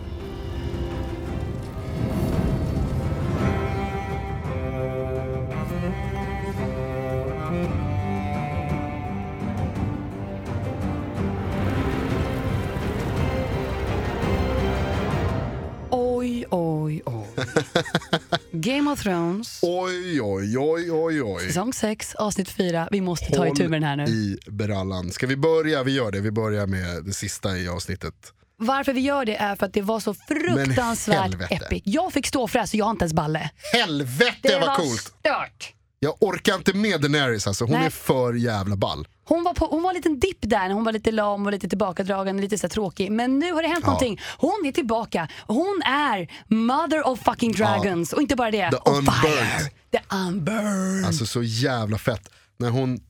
[18.52, 21.46] Game of Thrones, Oj, oj, oj, oj, oj.
[21.46, 22.88] säsong 6, avsnitt 4.
[22.90, 24.04] Vi måste ta itu med den här nu.
[24.04, 25.10] i brallan.
[25.10, 25.82] Ska vi börja?
[25.82, 26.20] Vi gör det.
[26.20, 28.14] Vi börjar med det sista i avsnittet.
[28.60, 31.82] Varför vi gör det är för att det var så fruktansvärt epic.
[31.84, 33.50] Jag fick stå för det här så jag har inte ens balle.
[33.72, 35.00] Helvete Det vad var coolt!
[35.00, 35.74] stört.
[36.00, 37.64] Jag orkar inte med Daenerys alltså.
[37.64, 37.86] Hon Nej.
[37.86, 39.08] är för jävla ball.
[39.24, 41.52] Hon var, på, hon var en liten dipp där när hon var lite lam och
[41.52, 43.12] lite tillbakadragen, lite så tråkig.
[43.12, 44.20] Men nu har det hänt någonting.
[44.38, 45.28] Hon är tillbaka.
[45.46, 48.12] Hon är mother of fucking dragons.
[48.12, 49.30] Och inte bara det, The on fire.
[49.32, 49.70] unburnt.
[49.90, 51.06] The unburned.
[51.06, 52.28] Alltså så jävla fett.
[52.58, 53.00] När hon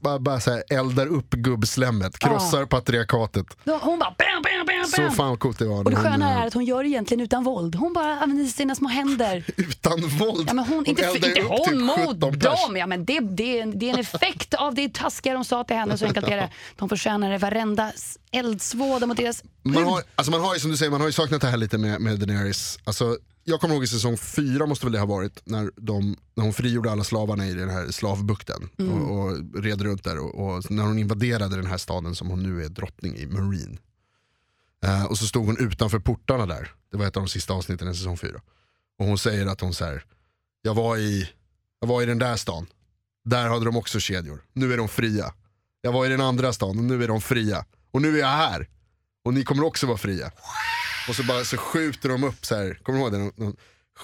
[0.00, 3.46] bara, bara så här eldar upp gubbslemmet, krossar patriarkatet.
[3.64, 5.78] Då, hon bara bam, bam, bam, Så fan coolt det var.
[5.78, 7.74] Och det hon, sköna eh, är att hon gör det egentligen utan våld.
[7.74, 9.44] Hon bara använder sina små händer.
[9.56, 10.48] Utan våld.
[10.48, 12.42] Ja, men hon, inte, eldar inte hon mot 17 pers.
[12.42, 12.76] dem.
[12.76, 15.98] Ja, men det, det, det är en effekt av det taskiga de sa till henne.
[15.98, 16.50] Så enkelt är det.
[16.76, 17.38] De förtjänar det.
[17.38, 17.92] Varenda
[18.32, 21.12] eldsvåda mot deras Man har, alltså man har ju som du säger, man har ju
[21.12, 22.78] saknat det här lite med, med Daenerys.
[22.84, 26.44] Alltså, jag kommer ihåg i säsong fyra måste väl det ha varit, när, de, när
[26.44, 30.70] hon frigjorde alla slavarna i den här slavbukten och, och red runt där och, och
[30.70, 33.78] när hon invaderade den här staden som hon nu är drottning i, Marine.
[34.84, 37.88] Eh, och så stod hon utanför portarna där, det var ett av de sista avsnitten
[37.88, 38.40] i säsong fyra.
[38.98, 40.04] Och hon säger att hon säger
[40.62, 41.30] jag var i,
[41.80, 42.66] jag var i den där stan,
[43.24, 45.34] där hade de också kedjor, nu är de fria.
[45.80, 47.64] Jag var i den andra stan och nu är de fria.
[47.90, 48.68] Och nu är jag här.
[49.24, 50.32] Och ni kommer också vara fria.
[51.08, 53.30] Och så bara så skjuter de upp så här, kommer du ihåg det?
[53.44, 53.56] De,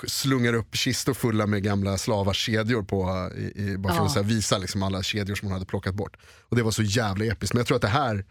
[0.07, 4.07] slungar upp kistor fulla med gamla slavars kedjor på, i, i, bara för Ja.
[4.07, 6.17] att så visa liksom alla kedjor som hon hade plockat bort.
[6.49, 7.55] Och det var så jävla episkt.
[7.55, 8.25] Men jag tror att det här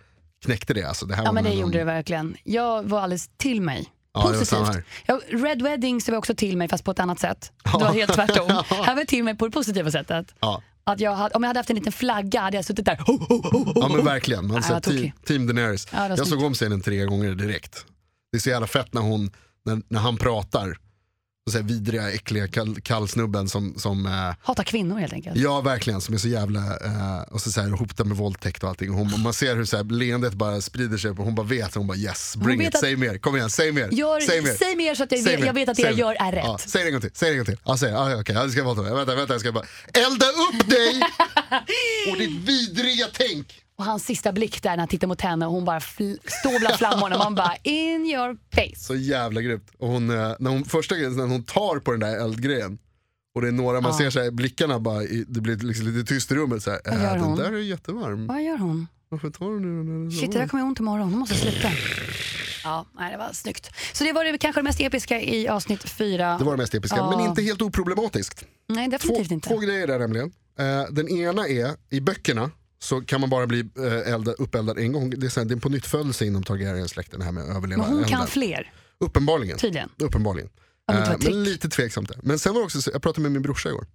[0.45, 0.83] knäckte det.
[0.83, 1.05] Alltså.
[1.05, 2.35] Det här Ja men det någon- gjorde det verkligen.
[2.43, 3.85] Jag var alldeles till mig.
[4.13, 4.67] Ja, Positivt.
[4.67, 4.83] här.
[5.05, 7.51] Ja, Red Weddings var också till mig fast på ett annat sätt.
[7.63, 8.49] Det var helt tvärtom.
[8.69, 10.35] Här var jag till mig på det positiva sättet.
[10.39, 10.61] Ja.
[10.83, 12.97] Att jag hade, om jag hade haft en liten flagga hade jag suttit där.
[12.97, 15.87] Ho, ho, ho, ja men verkligen, man jag team, team Daenerys.
[15.93, 17.85] Ja, jag såg om scenen tre gånger direkt.
[18.31, 19.31] Det är så jävla fett när, hon,
[19.65, 20.77] när, när han pratar.
[21.51, 25.37] så här vidriga, äckliga kall, kallsnubben som, som eh, Hatar kvinnor helt enkelt.
[25.37, 28.69] Ja verkligen, som är så jävla, eh, och så, så här, hotar med våldtäkt och
[28.69, 28.89] allting.
[28.89, 31.87] Hon, man ser hur så här, leendet bara sprider sig, och hon bara vet, hon
[31.87, 33.89] bara yes, bring it, att- säg mer, kom igen, säg mer.
[33.91, 34.53] Gör, säg mer.
[34.53, 36.43] säg mer så att jag, vet, jag vet att det jag gör är rätt.
[36.45, 37.57] Ja, säg det en gång till, säg det en gång till.
[37.65, 40.69] Ja, säg, ja, okej, ja, det ska vara vänta, vänta, jag ska bara elda upp
[40.69, 41.01] dig
[42.11, 43.63] och ditt vidriga tänk.
[43.77, 46.75] Och hans sista blick där när han tittar mot henne och hon bara står bland
[46.75, 48.79] flammorna och man bara in your face.
[48.83, 49.71] Så jävla grymt.
[49.79, 52.77] Och hon, eh, när hon, första grejen, när hon tar på den där eldgrejen
[53.35, 53.97] och det är några, man Ja.
[53.97, 56.79] ser så här, blickarna bara, i, det blir liksom lite tyst i rummet så här,
[56.85, 57.37] Vad gör äh, den hon?
[57.37, 58.27] där är jättevarm.
[58.27, 58.87] Vad gör hon?
[59.09, 60.11] Varför tar nu den?
[60.11, 61.09] Shit, det där kommer jag ont imorgon.
[61.09, 61.69] Hon måste sluta.
[62.63, 63.69] Ja, nej, det var snyggt.
[63.93, 66.37] Så det var det kanske det mest episka i avsnitt fyra.
[66.37, 67.09] Det var det mest episka, Ja.
[67.17, 68.45] men inte helt oproblematiskt.
[68.67, 69.49] Nej, Två, definitivt inte.
[69.49, 70.31] två grejer där nämligen.
[70.59, 74.91] Eh, den ena är, i böckerna så kan man bara bli eh, elda, uppeldad en
[74.91, 75.09] gång.
[75.09, 77.81] Det är, så här, det är på nytt födelse inom Targaryen-släkten här med att överleva
[77.83, 78.17] Men hon elden.
[78.17, 79.57] kan fler, Uppenbarligen.
[79.57, 79.89] tydligen.
[79.99, 80.49] Uppenbarligen.
[80.87, 82.19] Det inte Eh, men lite tveksamt där.
[82.23, 83.87] Men sen var också, så- jag pratade med min brorsa igår.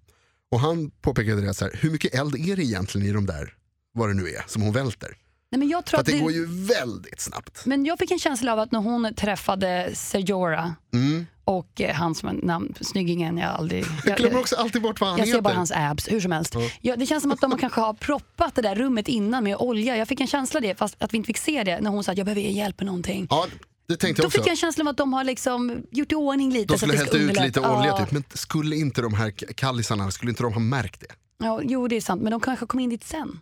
[0.50, 3.54] Och han påpekade det så här, hur mycket eld är det egentligen i de där,
[3.94, 5.16] vad det nu är, som hon välter?
[5.52, 7.66] Nej, men jag tror att att det går ju väldigt snabbt.
[7.66, 11.26] Men jag fick en känsla av att när hon träffade Sejora Mm.
[11.44, 13.84] och eh, han som är namn, snyggingen jag aldrig...
[14.04, 15.36] Jag glömmer också alltid bort vad han Jag heter.
[15.38, 16.54] ser bara hans abs, hur som helst.
[16.54, 16.60] Ja.
[16.80, 19.96] Ja, det känns som att de kanske har proppat det där rummet innan med olja.
[19.96, 22.04] Jag fick en känsla av det, fast att vi inte fick se det när hon
[22.04, 23.26] sa att jag behöver hjälp med någonting.
[23.30, 23.46] Ja,
[23.88, 24.38] det tänkte jag Då också.
[24.38, 26.66] fick jag en känsla av att de har liksom gjort i ordning lite.
[26.74, 27.98] De skulle så att det hällt ut lite olja Ja.
[27.98, 31.06] typ, men skulle inte de här kallisarna, skulle inte de ha märkt det?
[31.44, 33.40] Ja, jo, det är sant, men de kanske kom in dit sen.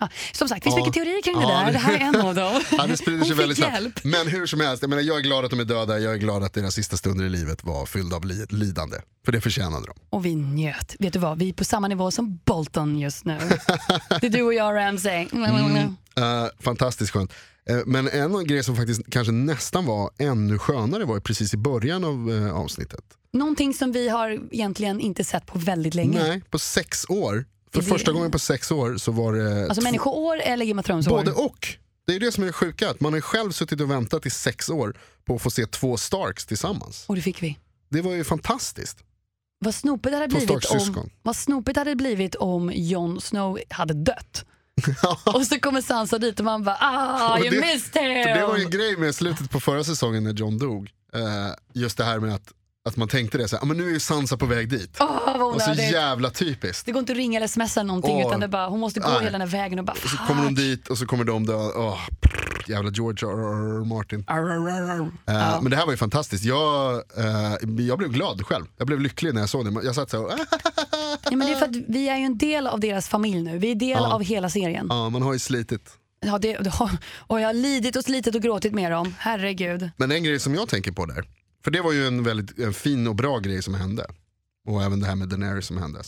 [0.00, 0.80] Ja, som sagt, det finns Ja.
[0.86, 1.72] mycket teorier kring det Ja, där.
[1.72, 2.62] Det här är en av dem.
[2.70, 4.04] Ja, det sprider sig väldigt snabbt.
[4.04, 6.18] Men hur som helst, jag, menar, jag är glad att de är döda, jag är
[6.18, 8.96] glad att deras sista stunder i livet var fyllda av li- lidande.
[9.24, 9.94] För det förtjänade de.
[10.10, 10.96] Och vi njöt.
[10.98, 13.38] Vet du vad, vi är på samma nivå som Bolton just nu.
[14.20, 15.28] Det är du och jag Ramsey.
[15.32, 15.96] Mm.
[16.16, 17.32] Eh, fantastiskt skönt.
[17.70, 22.04] Eh, men en grej som faktiskt kanske nästan var ännu skönare var precis i början
[22.04, 23.04] av eh, avsnittet.
[23.32, 26.22] Någonting som vi har egentligen inte sett på väldigt länge.
[26.22, 27.44] Nej, på sex år.
[27.74, 30.86] För Det- första gången på sex år så var det Alltså människoår eller Game of
[30.86, 31.68] Thrones både och.
[32.06, 34.30] Det är det som är det sjuka, att man har själv suttit och väntat i
[34.30, 37.04] sex år på att få se två Starks tillsammans.
[37.08, 37.58] Och det fick vi.
[37.90, 38.98] Det var ju fantastiskt.
[39.58, 41.10] Vad snopet hade blivit om, syskon.
[41.22, 44.44] vad snopet hade blivit om Jon Snow hade dött.
[45.24, 48.12] och så kommer Sansa dit och man bara ah, you det- missed him!
[48.38, 50.90] Det var ju en grej med slutet på förra säsongen när John dog.
[51.14, 51.20] Eh,
[51.72, 52.52] just det här med att,
[52.88, 54.96] att man tänkte det, så här, ah, men nu är ju Sansa på väg dit.
[55.00, 56.86] Åh, vad och så jävla typiskt.
[56.86, 58.26] Det går inte att ringa eller smsa eller någonting Åh.
[58.26, 59.18] utan det bara, hon måste gå Nej.
[59.18, 61.46] hela den här vägen och bara Och så kommer hon dit och så kommer de
[61.46, 61.58] dö.
[62.20, 63.32] Prr, jävla George R.
[63.80, 63.84] R.
[63.84, 64.24] Martin.
[64.28, 64.34] Eh,
[65.34, 65.60] Ja.
[65.62, 66.44] Men det här var ju fantastiskt.
[66.44, 68.64] Jag, eh, jag blev glad själv.
[68.78, 69.86] Jag blev lycklig när jag såg det.
[69.86, 70.38] Jag satt så här,
[71.30, 73.58] Ja, men det är för att vi är ju en del av deras familj nu.
[73.58, 74.86] Vi är del av hela serien.
[74.90, 75.90] ja, man har ju slitit.
[76.26, 79.14] Ja, det, det har, och jag har lidit och slitit och gråtit med dem.
[79.18, 79.90] Herregud.
[79.96, 81.24] Men en grej som jag tänker på där,
[81.64, 84.06] för det var ju en väldigt en fin och bra grej som hände.
[84.66, 86.02] Och även det här med Daenerys som hände.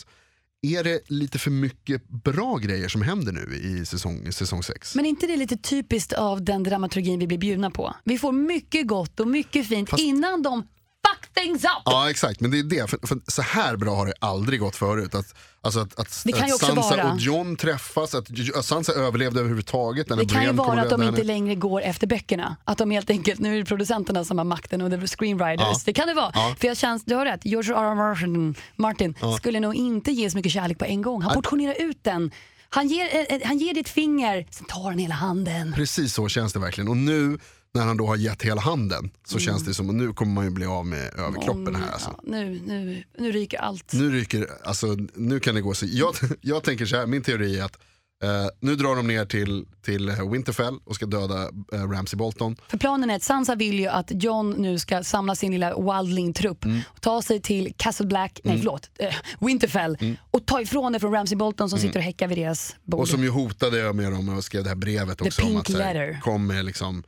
[0.61, 4.95] Är det lite för mycket bra grejer som händer nu i säsong, säsong 6?
[4.95, 7.95] Men är inte det lite typiskt av den dramaturgin vi blir bjudna på?
[8.03, 10.67] Vi får mycket gott och mycket fint innan de
[11.13, 11.69] fuck things up.
[11.85, 12.89] Ja exakt, men det är det.
[12.89, 15.15] För, för så här bra har det aldrig gått förut.
[15.15, 18.27] Att, alltså att, att, Det kan ju att också Sansa vara- och John träffas, att,
[18.65, 20.07] Sansa överlevde överhuvudtaget.
[20.07, 21.23] Det kan ju vara att de inte henne.
[21.23, 22.55] längre går efter böckerna.
[22.65, 25.67] Att de helt enkelt, nu är det producenterna som har makten och det är screenwriters.
[25.67, 25.81] Ja.
[25.85, 26.31] Det kan det vara.
[26.33, 26.55] Ja.
[26.59, 27.83] För jag känns, du har rätt, George R.
[27.91, 27.95] R.
[27.95, 29.37] Martin, Martin Ja.
[29.37, 31.21] skulle nog inte ge så mycket kärlek på en gång.
[31.21, 32.31] Han portionerar ut den.
[32.69, 35.73] Han ger, eh, eh, han ger ditt finger, sen tar han hela handen.
[35.73, 36.87] Precis så känns det verkligen.
[36.89, 37.39] Och nu
[37.73, 40.43] när han då har gett hela handen så känns det som att nu kommer man
[40.45, 41.91] ju bli av med överkroppen här.
[41.91, 42.09] Alltså.
[42.17, 43.93] Ja, nu, nu, nu ryker allt.
[43.93, 45.85] Nu ryker, alltså nu kan det gå så.
[45.89, 47.77] Jag, jag tänker så här, min teori är att
[48.23, 52.55] eh, nu drar de ner till, till Winterfell och ska döda eh, Ramsay Bolton.
[52.67, 56.65] För planen är att Sansa vill ju att John nu ska samla sin lilla wildling-trupp
[56.87, 58.61] och ta sig till Castle Black, nej Mm.
[58.61, 59.97] förlåt, eh, Winterfell
[60.31, 61.89] och ta ifrån det från Ramsay Bolton som Mm.
[61.89, 62.99] sitter och häckar vid deras bord.
[62.99, 65.41] Och som ju hotade med dem och skrev det här brevet The också.
[65.41, 66.21] om pink att, här, letter.
[66.21, 67.03] kom med liksom, eh,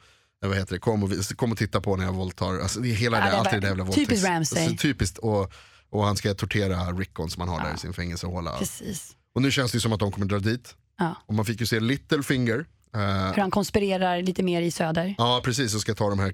[0.47, 2.59] vad heter det, kom och, kom och titta på när jag våldtar.
[2.59, 4.63] Alltså, det är hela Ja, det, det är allt det jävla typiskt våldtäkts- Ramsay.
[4.63, 5.51] Alltså, typiskt och,
[5.89, 8.57] och han ska tortera Rickon som han har där i sin fängelsehåla.
[8.57, 9.15] Precis.
[9.35, 10.75] Och nu känns det som att de kommer dra dit.
[10.97, 11.15] Ja.
[11.25, 12.65] Och man fick ju se Littlefinger.
[12.95, 15.15] eh, Hur han konspirerar lite mer i söder.
[15.17, 16.33] Ja precis, och ska ta de här eh,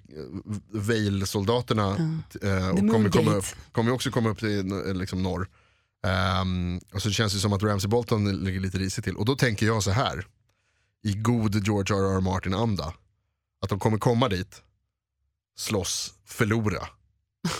[0.72, 1.88] Vale-soldaterna.
[1.89, 3.18] eh, och The kommer, Moongate.
[3.18, 5.50] komma upp, kommer också komma upp till liksom, norr.
[6.08, 9.15] Ehm, och så känns det som att Ramsey Bolton ligger lite risigt till.
[9.15, 10.26] Och då tänker jag så här,
[11.04, 12.18] i god George R.
[12.18, 12.22] R.
[12.22, 12.94] Martin-anda,
[13.62, 14.62] att de kommer komma dit,
[15.58, 16.88] slåss, förlora.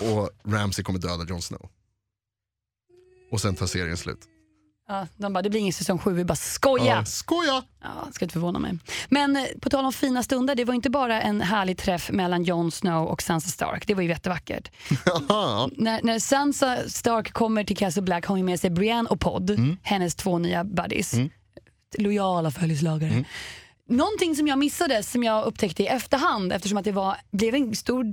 [0.02, 1.70] Och Ramsey kommer döda Jon Snow.
[3.32, 4.20] Och sen tar serien slut.
[4.88, 6.86] Ja, de bara, det blir ingen säsong sju, vi bara skoja.
[6.86, 7.64] Ja, skoja!
[7.82, 8.78] Ja, ska inte förvåna mig.
[9.10, 12.44] Men eh, på tal om fina stunder, det var inte bara en härlig träff mellan
[12.44, 13.88] Jon Snow och Sansa Stark.
[13.88, 14.72] Det var ju jättevackert.
[15.78, 19.50] När, när Sansa Stark kommer till Castle Black har hon med sig Brienne och Pod,
[19.50, 19.78] Mm.
[19.84, 21.14] hennes två nya buddies.
[21.98, 23.12] Lojala följeslagare.
[23.12, 23.26] Mm.
[23.90, 27.76] Någonting som jag missade, som jag upptäckte i efterhand eftersom att det var, blev en
[27.76, 28.04] stor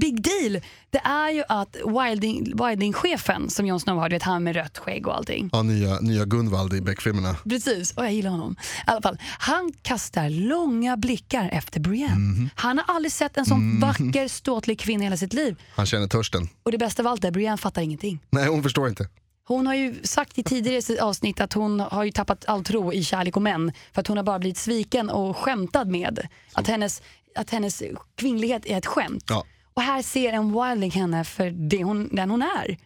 [0.00, 4.44] big deal, det är ju att Wilding, Wilding-chefen som Jon Snow har, du vet han
[4.44, 5.50] med rött skägg och allting.
[5.52, 7.36] Ja, nya, nya Gunvald i Beck-filmerna.
[7.48, 8.56] Precis, och jag gillar honom.
[8.60, 12.14] I alla fall, han kastar långa blickar efter Brienne.
[12.14, 12.50] Mhm.
[12.54, 15.56] Han har aldrig sett en sån vacker, ståtlig kvinna i hela sitt liv.
[15.76, 16.48] Han känner törsten.
[16.62, 18.20] Och det bästa av allt är Brienne fattar ingenting.
[18.30, 19.08] Nej, hon förstår inte.
[19.46, 23.04] Hon har ju sagt i tidigare avsnitt att hon har ju tappat all tro i
[23.04, 26.28] kärlek och män för att hon har bara blivit sviken och skämtad med.
[26.52, 27.02] Att hennes,
[27.34, 27.82] att hennes
[28.16, 29.24] kvinnlighet är ett skämt.
[29.28, 29.44] Ja.
[29.74, 32.76] Och här ser en Wilding henne för det hon, den hon är.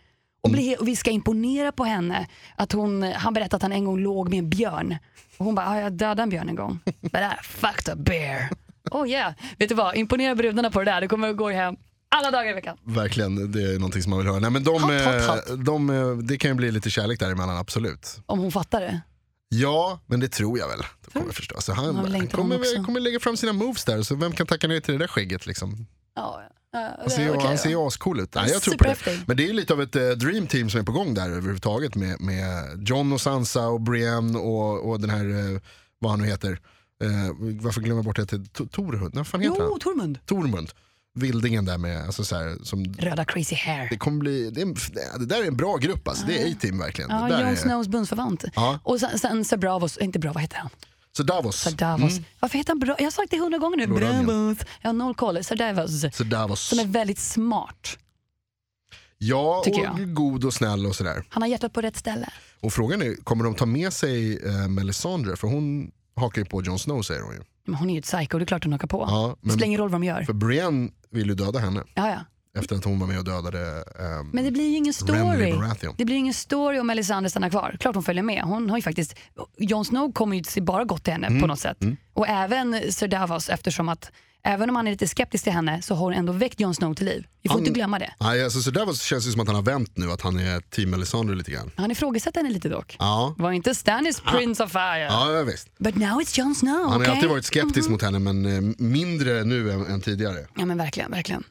[0.41, 2.27] Och, blir, och vi ska imponera på henne.
[2.57, 4.97] Att hon, han berättade att han en gång låg med en björn.
[5.37, 6.81] Och hon bara, "Ja, jag dödade en björn en gång.
[7.01, 8.49] But I fucked a bear.
[8.91, 9.33] Oh yeah.
[9.59, 11.01] Vet du vad, imponera brudarna på det där.
[11.01, 11.77] Det kommer att gå hem
[12.17, 12.77] alla dagar i veckan.
[12.85, 14.39] Verkligen, det är någonting som man vill höra.
[14.41, 15.65] Nej, men de, Hot, hot, eh, hot.
[15.67, 18.21] De, eh, det kan ju bli lite kärlek däremellan, absolut.
[18.27, 19.01] Om hon fattar det.
[19.49, 20.81] Ja, men det tror jag väl.
[21.05, 21.55] De kommer förstå.
[21.55, 24.81] Alltså, han, Han kommer, kommer lägga fram sina moves där, så vem kan tacka nej
[24.81, 25.47] till det där skägget?
[25.47, 25.87] Liksom?
[26.15, 26.43] Ja,
[26.73, 28.35] ja, Han ser, ju- okej han ser ju ascool ut.
[28.35, 28.97] Nej, jag tror på det.
[29.27, 31.95] Men det är lite av ett eh, dream team som är på gång där överhuvudtaget
[31.95, 35.61] med, med John och Sansa och Brienne och, och den här, eh,
[35.99, 36.51] vad han nu heter.
[37.05, 37.09] Eh,
[37.63, 38.27] varför glömmer jag bort det?
[38.71, 39.15] Torhund?
[39.15, 39.81] Vad fan heter Jo, han?
[39.81, 40.19] Tormund.
[40.27, 40.71] Tormund.
[41.19, 43.89] Vildingen där med, alltså så här, som Röda crazy hair.
[43.91, 46.27] det kommer bli, det, är, det där är en bra grupp alltså.
[46.27, 47.11] Det är A-team verkligen.
[47.11, 48.45] Ja, Jon är, Snows bundsförvant.
[48.55, 48.79] Ja.
[48.83, 50.71] Och sen, sen Sir Bravos, inte bra, vad heter han?
[51.17, 51.61] Så Davos.
[51.61, 52.13] Sir Davos.
[52.13, 52.25] Mm.
[52.41, 52.95] Varför heter han bra?
[52.99, 53.87] Jag har sagt det hundra gånger nu.
[53.87, 54.59] Bravos.
[54.83, 55.45] Jag har noll koll.
[55.45, 56.17] Sir Davos.
[56.17, 56.61] Så Davos.
[56.61, 57.99] Som är väldigt smart.
[59.19, 61.25] Ja, och god och snäll och sådär.
[61.29, 62.29] Han har hjärtat på rätt ställe.
[62.61, 65.37] Och frågan är, kommer de ta med sig eh, Melisandre?
[65.37, 67.41] För hon hakar ju på Jon Snow säger hon ju.
[67.69, 69.05] Men hon är ju ett psycho, det är klart hon hakar på.
[69.09, 70.23] Ja, det men- spelar ingen roll vad de gör.
[70.23, 72.61] För Brienne vill ju döda henne Ja, ja.
[72.61, 75.55] efter att hon var med och dödade ehm, Men det blir ju ingen story.
[75.97, 77.77] Det blir ingen story om Melisandre stannar kvar.
[77.81, 78.43] Klart hon följer med.
[78.43, 79.15] Hon har ju faktiskt,
[79.59, 81.41] Jon Snow kommer ju se bara gott till henne Mm.
[81.41, 81.79] på något sätt.
[82.15, 84.11] Och även Sir Davos eftersom att
[84.49, 86.95] även om han är lite skeptisk till henne så har hon ändå väckt Jon Snow
[86.95, 87.27] till liv.
[87.43, 88.15] Vi får Han- inte glömma det.
[88.21, 90.61] Nej, alltså, så Davos känns ju som att han har vänt nu, att han är
[90.61, 91.71] team Melisandre lite grann.
[91.77, 92.97] Han ifrågasätter henne lite dock.
[92.99, 94.99] Ja, Var inte Stannis Prince of Fire?
[95.11, 95.79] ja ja, visst.
[95.79, 97.11] But now it's Jon Snow, Han har okay?
[97.15, 100.47] alltid varit skeptisk mot henne men eh, mindre nu än, än tidigare.
[100.57, 101.45] Ja men verkligen, verkligen.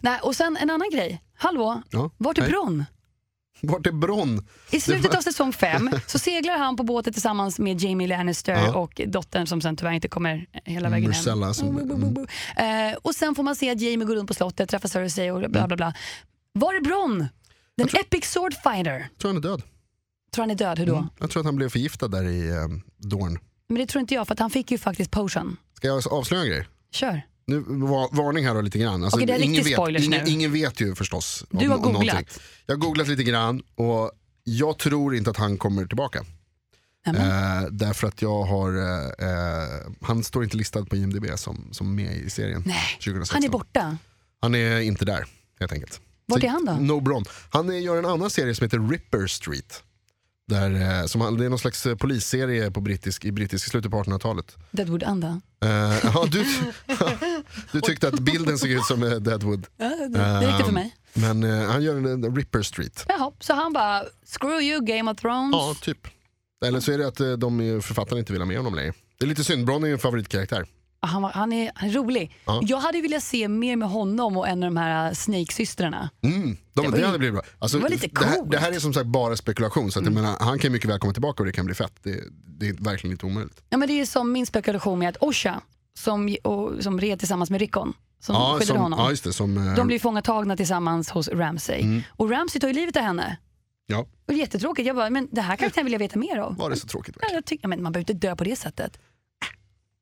[0.00, 1.22] Nej, och sen en annan grej.
[1.38, 2.50] Hallå, Ja, vart är hej.
[2.50, 2.84] Bronn?
[3.62, 4.46] Vart är Bronn?
[4.70, 8.74] I slutet av säsong fem så seglar han på båten tillsammans med Jamie Lannister Ja.
[8.76, 11.54] och dottern som sen tyvärr inte kommer hela vägen Myrcella hem.
[11.54, 12.26] som- bu.
[12.62, 15.50] Eh, och sen får man se att Jamie går runt på slottet, träffar Cersei och
[15.50, 15.94] bla bla bla.
[16.52, 17.26] Var är Bronn?
[17.76, 19.08] Den epic sword fighter.
[19.12, 19.62] Jag tror han är död.
[20.34, 20.96] Tror han är död, hur då?
[20.96, 21.08] Mm.
[21.20, 22.56] Jag tror att han blev förgiftad där i eh,
[22.96, 23.38] Dorn.
[23.68, 25.56] Men det tror inte jag för han fick ju faktiskt potion.
[25.76, 26.66] Ska jag avslöja en grej?
[26.92, 27.22] Kör.
[27.46, 29.04] Nu, va- varning här då lite grann.
[29.04, 30.30] Alltså, är ingen, vet, ingen, nu.
[30.30, 31.44] ingen vet ju förstås.
[31.50, 31.92] Du har googlat.
[31.92, 32.26] någonting.
[32.66, 34.12] Jag har googlat lite grann och
[34.44, 36.24] jag tror inte att han kommer tillbaka.
[37.06, 39.68] Eh, därför att jag har, eh, eh,
[40.02, 42.62] han står inte listad på IMDB som, som med i serien.
[42.66, 43.34] Nej, 2016.
[43.36, 43.96] han är borta.
[44.40, 45.24] Han är inte där
[45.60, 46.00] helt enkelt.
[46.26, 46.72] Vart Så- är han då?
[46.72, 47.24] No Bron.
[47.50, 49.82] Han är, gör en annan serie som heter Ripper Street.
[50.48, 54.02] Där, eh, som, det är någon slags eh, polisserie på brittisk, i brittisk slutet på
[54.02, 54.56] 1800-talet.
[54.70, 55.40] Deadwood Anda.
[55.64, 55.68] Eh,
[56.04, 56.44] ja, du,
[57.72, 59.66] du tyckte att bilden såg ut som eh, Deadwood.
[59.76, 60.96] Ja, det, det räcker för Eh, mig.
[61.14, 63.04] Men eh, han gör en, en Ripper Street.
[63.08, 64.02] Jaha, så han bara,
[64.38, 65.52] screw you Game of Thrones.
[65.52, 66.06] Ja, typ.
[66.64, 68.92] Eller så är det att eh, de författarna inte vill ha med honom längre.
[69.18, 70.66] Det är lite synd, Bron är ju en favoritkaraktär.
[71.04, 72.36] Han, var, han, är, han är rolig.
[72.44, 72.60] Ja.
[72.64, 76.10] Jag hade velat se mer med honom och en av de här Snake-systrarna.
[76.22, 77.42] Mm, de, Det det, var hade blivit bra.
[77.58, 78.50] Alltså, det var lite det, här, coolt.
[78.50, 80.16] det här är som sagt bara spekulation, så att, Mm.
[80.16, 81.92] jag menar, han kan mycket väl komma tillbaka och det kan bli fett.
[82.02, 82.20] Det,
[82.58, 83.62] det är verkligen inte omöjligt.
[83.70, 85.60] Ja, men det är som min spekulation med att Osha,
[85.98, 88.98] som, och, som red tillsammans med Rickon, som Ja, skyddade som, honom.
[88.98, 89.32] ja, det.
[89.32, 91.80] Som, eh, De blir fångatagna tillsammans hos Ramsay.
[91.82, 92.02] Mm.
[92.10, 93.36] Och Ramsay tar ju livet av henne.
[93.86, 94.86] ja, Och jättetråkigt.
[94.86, 96.56] Jag bara, men det här karaktären vill jag veta mer av.
[96.56, 97.16] var det så tråkigt?
[97.20, 98.98] Ja, jag tycker, men man behöver inte dö på det sättet.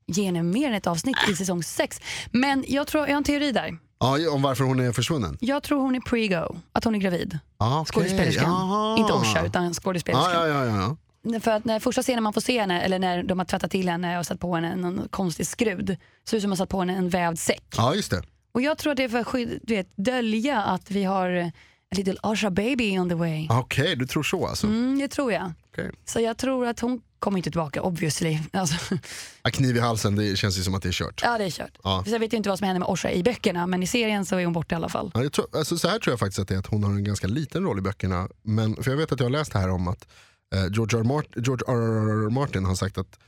[0.06, 2.00] Ge henne mer än ett avsnitt i säsong 6.
[2.32, 3.78] Men jag, tror, jag har en teori där.
[3.98, 5.36] Ja, om varför hon är försvunnen?
[5.40, 7.38] Jag tror hon är pre-go, att hon är gravid.
[7.56, 7.92] Ah, okej.
[7.92, 8.98] Skådespelerskan.
[8.98, 10.32] Inte Osha, utan skådespelerskan.
[10.34, 10.96] Ja, ja, ja, ja.
[11.40, 13.88] För att när första scenen man får se henne, eller när de har tvättat till
[13.88, 15.96] henne och satt på henne någon konstig skrud,
[16.28, 17.64] ser ut som att man satt på henne en vävd säck.
[17.76, 18.22] ja, just det.
[18.52, 21.52] Och jag tror att det är för att du vet, dölja att vi har en
[21.96, 23.46] little Asha baby on the way.
[23.50, 24.66] Okej, du tror så alltså.
[24.66, 25.52] Mm, det tror jag.
[25.72, 25.90] Okej.
[26.04, 28.38] Så jag tror att hon kommer inte tillbaka obviously.
[28.52, 28.94] Alltså,
[29.42, 31.20] Ah, kniv i halsen, det känns ju som att det är kört.
[31.24, 31.78] ja det är kört.
[31.84, 32.02] Ja.
[32.06, 34.26] Så jag vet ju inte vad som händer med Osha i böckerna men i serien
[34.26, 35.10] så är hon borta i alla fall.
[35.14, 37.04] Ja, tror, alltså, så här tror jag faktiskt att det är att hon har en
[37.04, 38.28] ganska liten roll i böckerna.
[38.42, 40.08] Men, för jag vet att jag har läst här om att
[40.70, 41.02] George, R.
[41.04, 42.30] Mart- George R.
[42.30, 43.18] Martin har sagt att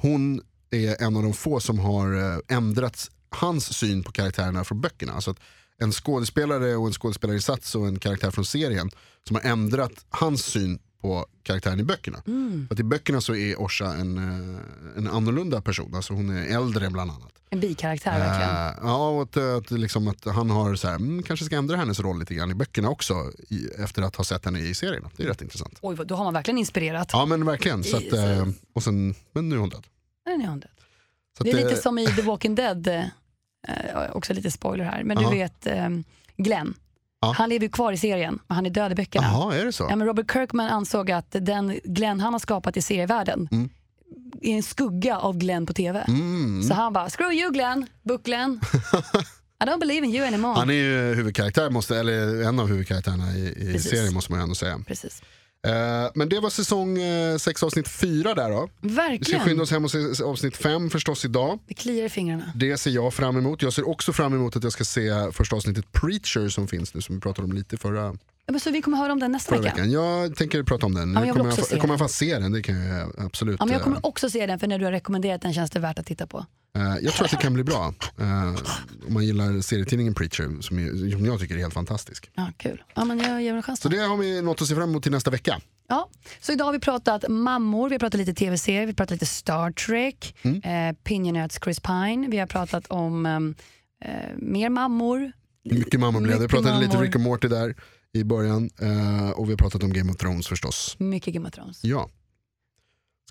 [0.00, 4.80] hon är en av de få som har eh, ändrat hans syn på karaktärerna från
[4.80, 5.12] böckerna.
[5.12, 5.40] Alltså att
[5.78, 8.90] en skådespelare och en skådespelarinsats och en karaktär från serien
[9.28, 12.22] som har ändrat hans syn på karaktären i böckerna.
[12.26, 12.66] Mm.
[12.68, 14.60] För att I böckerna så är Orsa en, eh,
[14.96, 17.32] en annorlunda person, alltså hon är äldre bland annat.
[17.54, 18.50] En bikaraktär verkligen.
[18.50, 21.76] Eh, ja, och att, att, liksom att han har så här, mm, kanske ska ändra
[21.76, 23.14] hennes roll lite grann i böckerna också
[23.48, 25.10] i, efter att ha sett henne i serierna.
[25.16, 25.78] Det är rätt intressant.
[25.82, 27.10] Oj, då har man verkligen inspirerat.
[27.12, 27.84] Ja men verkligen.
[27.84, 29.86] Så att, eh, och sen, men nu är hon död.
[30.26, 30.70] Men är hon död.
[31.38, 33.04] Så Det är lite eh, som i The Walking Dead, eh,
[34.12, 35.88] också lite spoiler här, men du vet eh,
[36.36, 36.74] Glenn.
[37.36, 39.26] Han lever ju kvar i serien, men han är död i böckerna.
[39.26, 39.86] Jaha, är det så?
[39.90, 43.70] Ja, men Robert Kirkman ansåg att den Glenn han har skapat i serievärlden Mm.
[44.42, 46.04] Är en skugga av Glenn på TV.
[46.08, 46.62] Mm.
[46.62, 48.60] Så han bara, screw you Glenn, book Glenn.
[49.64, 50.54] I don't believe in you anymore.
[50.58, 54.42] Han är ju huvudkaraktär, måste, eller en av huvudkaraktärerna i, i serien måste man ju
[54.42, 54.80] ändå säga.
[54.86, 55.22] Precis.
[55.64, 56.98] Eh, men det var säsong
[57.38, 58.68] 6 avsnitt 4 där då.
[58.80, 59.40] Vi ska Verkligen.
[59.40, 61.58] skynda oss hem och se avsnitt 5 förstås idag.
[61.68, 62.52] Det kliar i fingrarna.
[62.54, 63.62] Det ser jag fram emot.
[63.62, 67.00] Jag ser också fram emot att jag ska se första avsnittet Preacher som finns nu
[67.00, 68.14] som vi pratade om lite förra,
[68.46, 69.74] men så vi kommer höra om den nästa vecka.
[69.74, 69.90] veckan.
[69.90, 71.12] Jag tänker prata om den.
[71.12, 73.56] Ja, jag kommer, också jag, jag kommer fall se den, det kan jag absolut.
[73.60, 75.70] Ja, men jag eh, kommer också se den för när du har rekommenderat den känns
[75.70, 76.46] det värt att titta på.
[76.76, 77.94] Eh, jag tror att det kan bli bra.
[78.20, 78.54] Eh,
[79.06, 82.30] om man gillar serietidningen Preacher som, jag tycker är helt fantastisk.
[82.34, 82.82] Ja, kul.
[82.94, 83.80] Ja, men jag ger en chans.
[83.80, 83.96] Så då.
[83.96, 85.60] det har vi något att se fram emot till nästa vecka.
[85.88, 86.10] Ja,
[86.40, 89.26] så idag har vi pratat mammor, vi har pratat lite tv-serier, vi har pratat lite
[89.26, 90.60] Star Trek, Mm.
[90.90, 93.54] eh, Pinjenöts Chris Pine, vi har pratat om ehm,
[94.04, 95.32] eh, mer mammor.
[95.70, 96.42] Mycket mamma blev det.
[96.42, 97.02] Vi pratade lite mammor.
[97.06, 97.74] Rick och Morty där
[98.12, 98.70] i början.
[98.80, 100.96] eh, och vi har pratat om Game of Thrones förstås.
[100.98, 101.84] Mycket Game of Thrones.
[101.84, 102.08] Ja.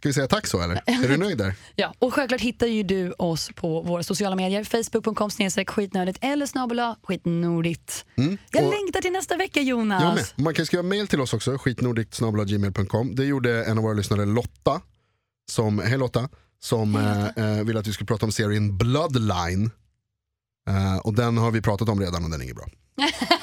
[0.03, 0.81] Ska vi säga tack så eller?
[0.85, 1.55] Är du nöjd där?
[1.75, 5.29] Ja, och självklart hittar ju du oss på våra sociala medier, facebook.com
[5.67, 8.05] skitnödigt eller snabel skitnordigt.
[8.15, 8.37] Mm.
[8.51, 10.03] Jag längtar till nästa vecka Jonas.
[10.03, 10.25] Jag med.
[10.35, 13.15] Man kan skriva mail till oss också, skitnordigt.gmail.com.
[13.15, 14.81] Det gjorde en av våra lyssnare Lotta,
[15.51, 16.29] som, hej Lotta,
[16.59, 19.71] som eh, eh, vill att vi skulle prata om serien Bloodline.
[20.69, 22.65] Eh, och den har vi pratat om redan och den är inget bra.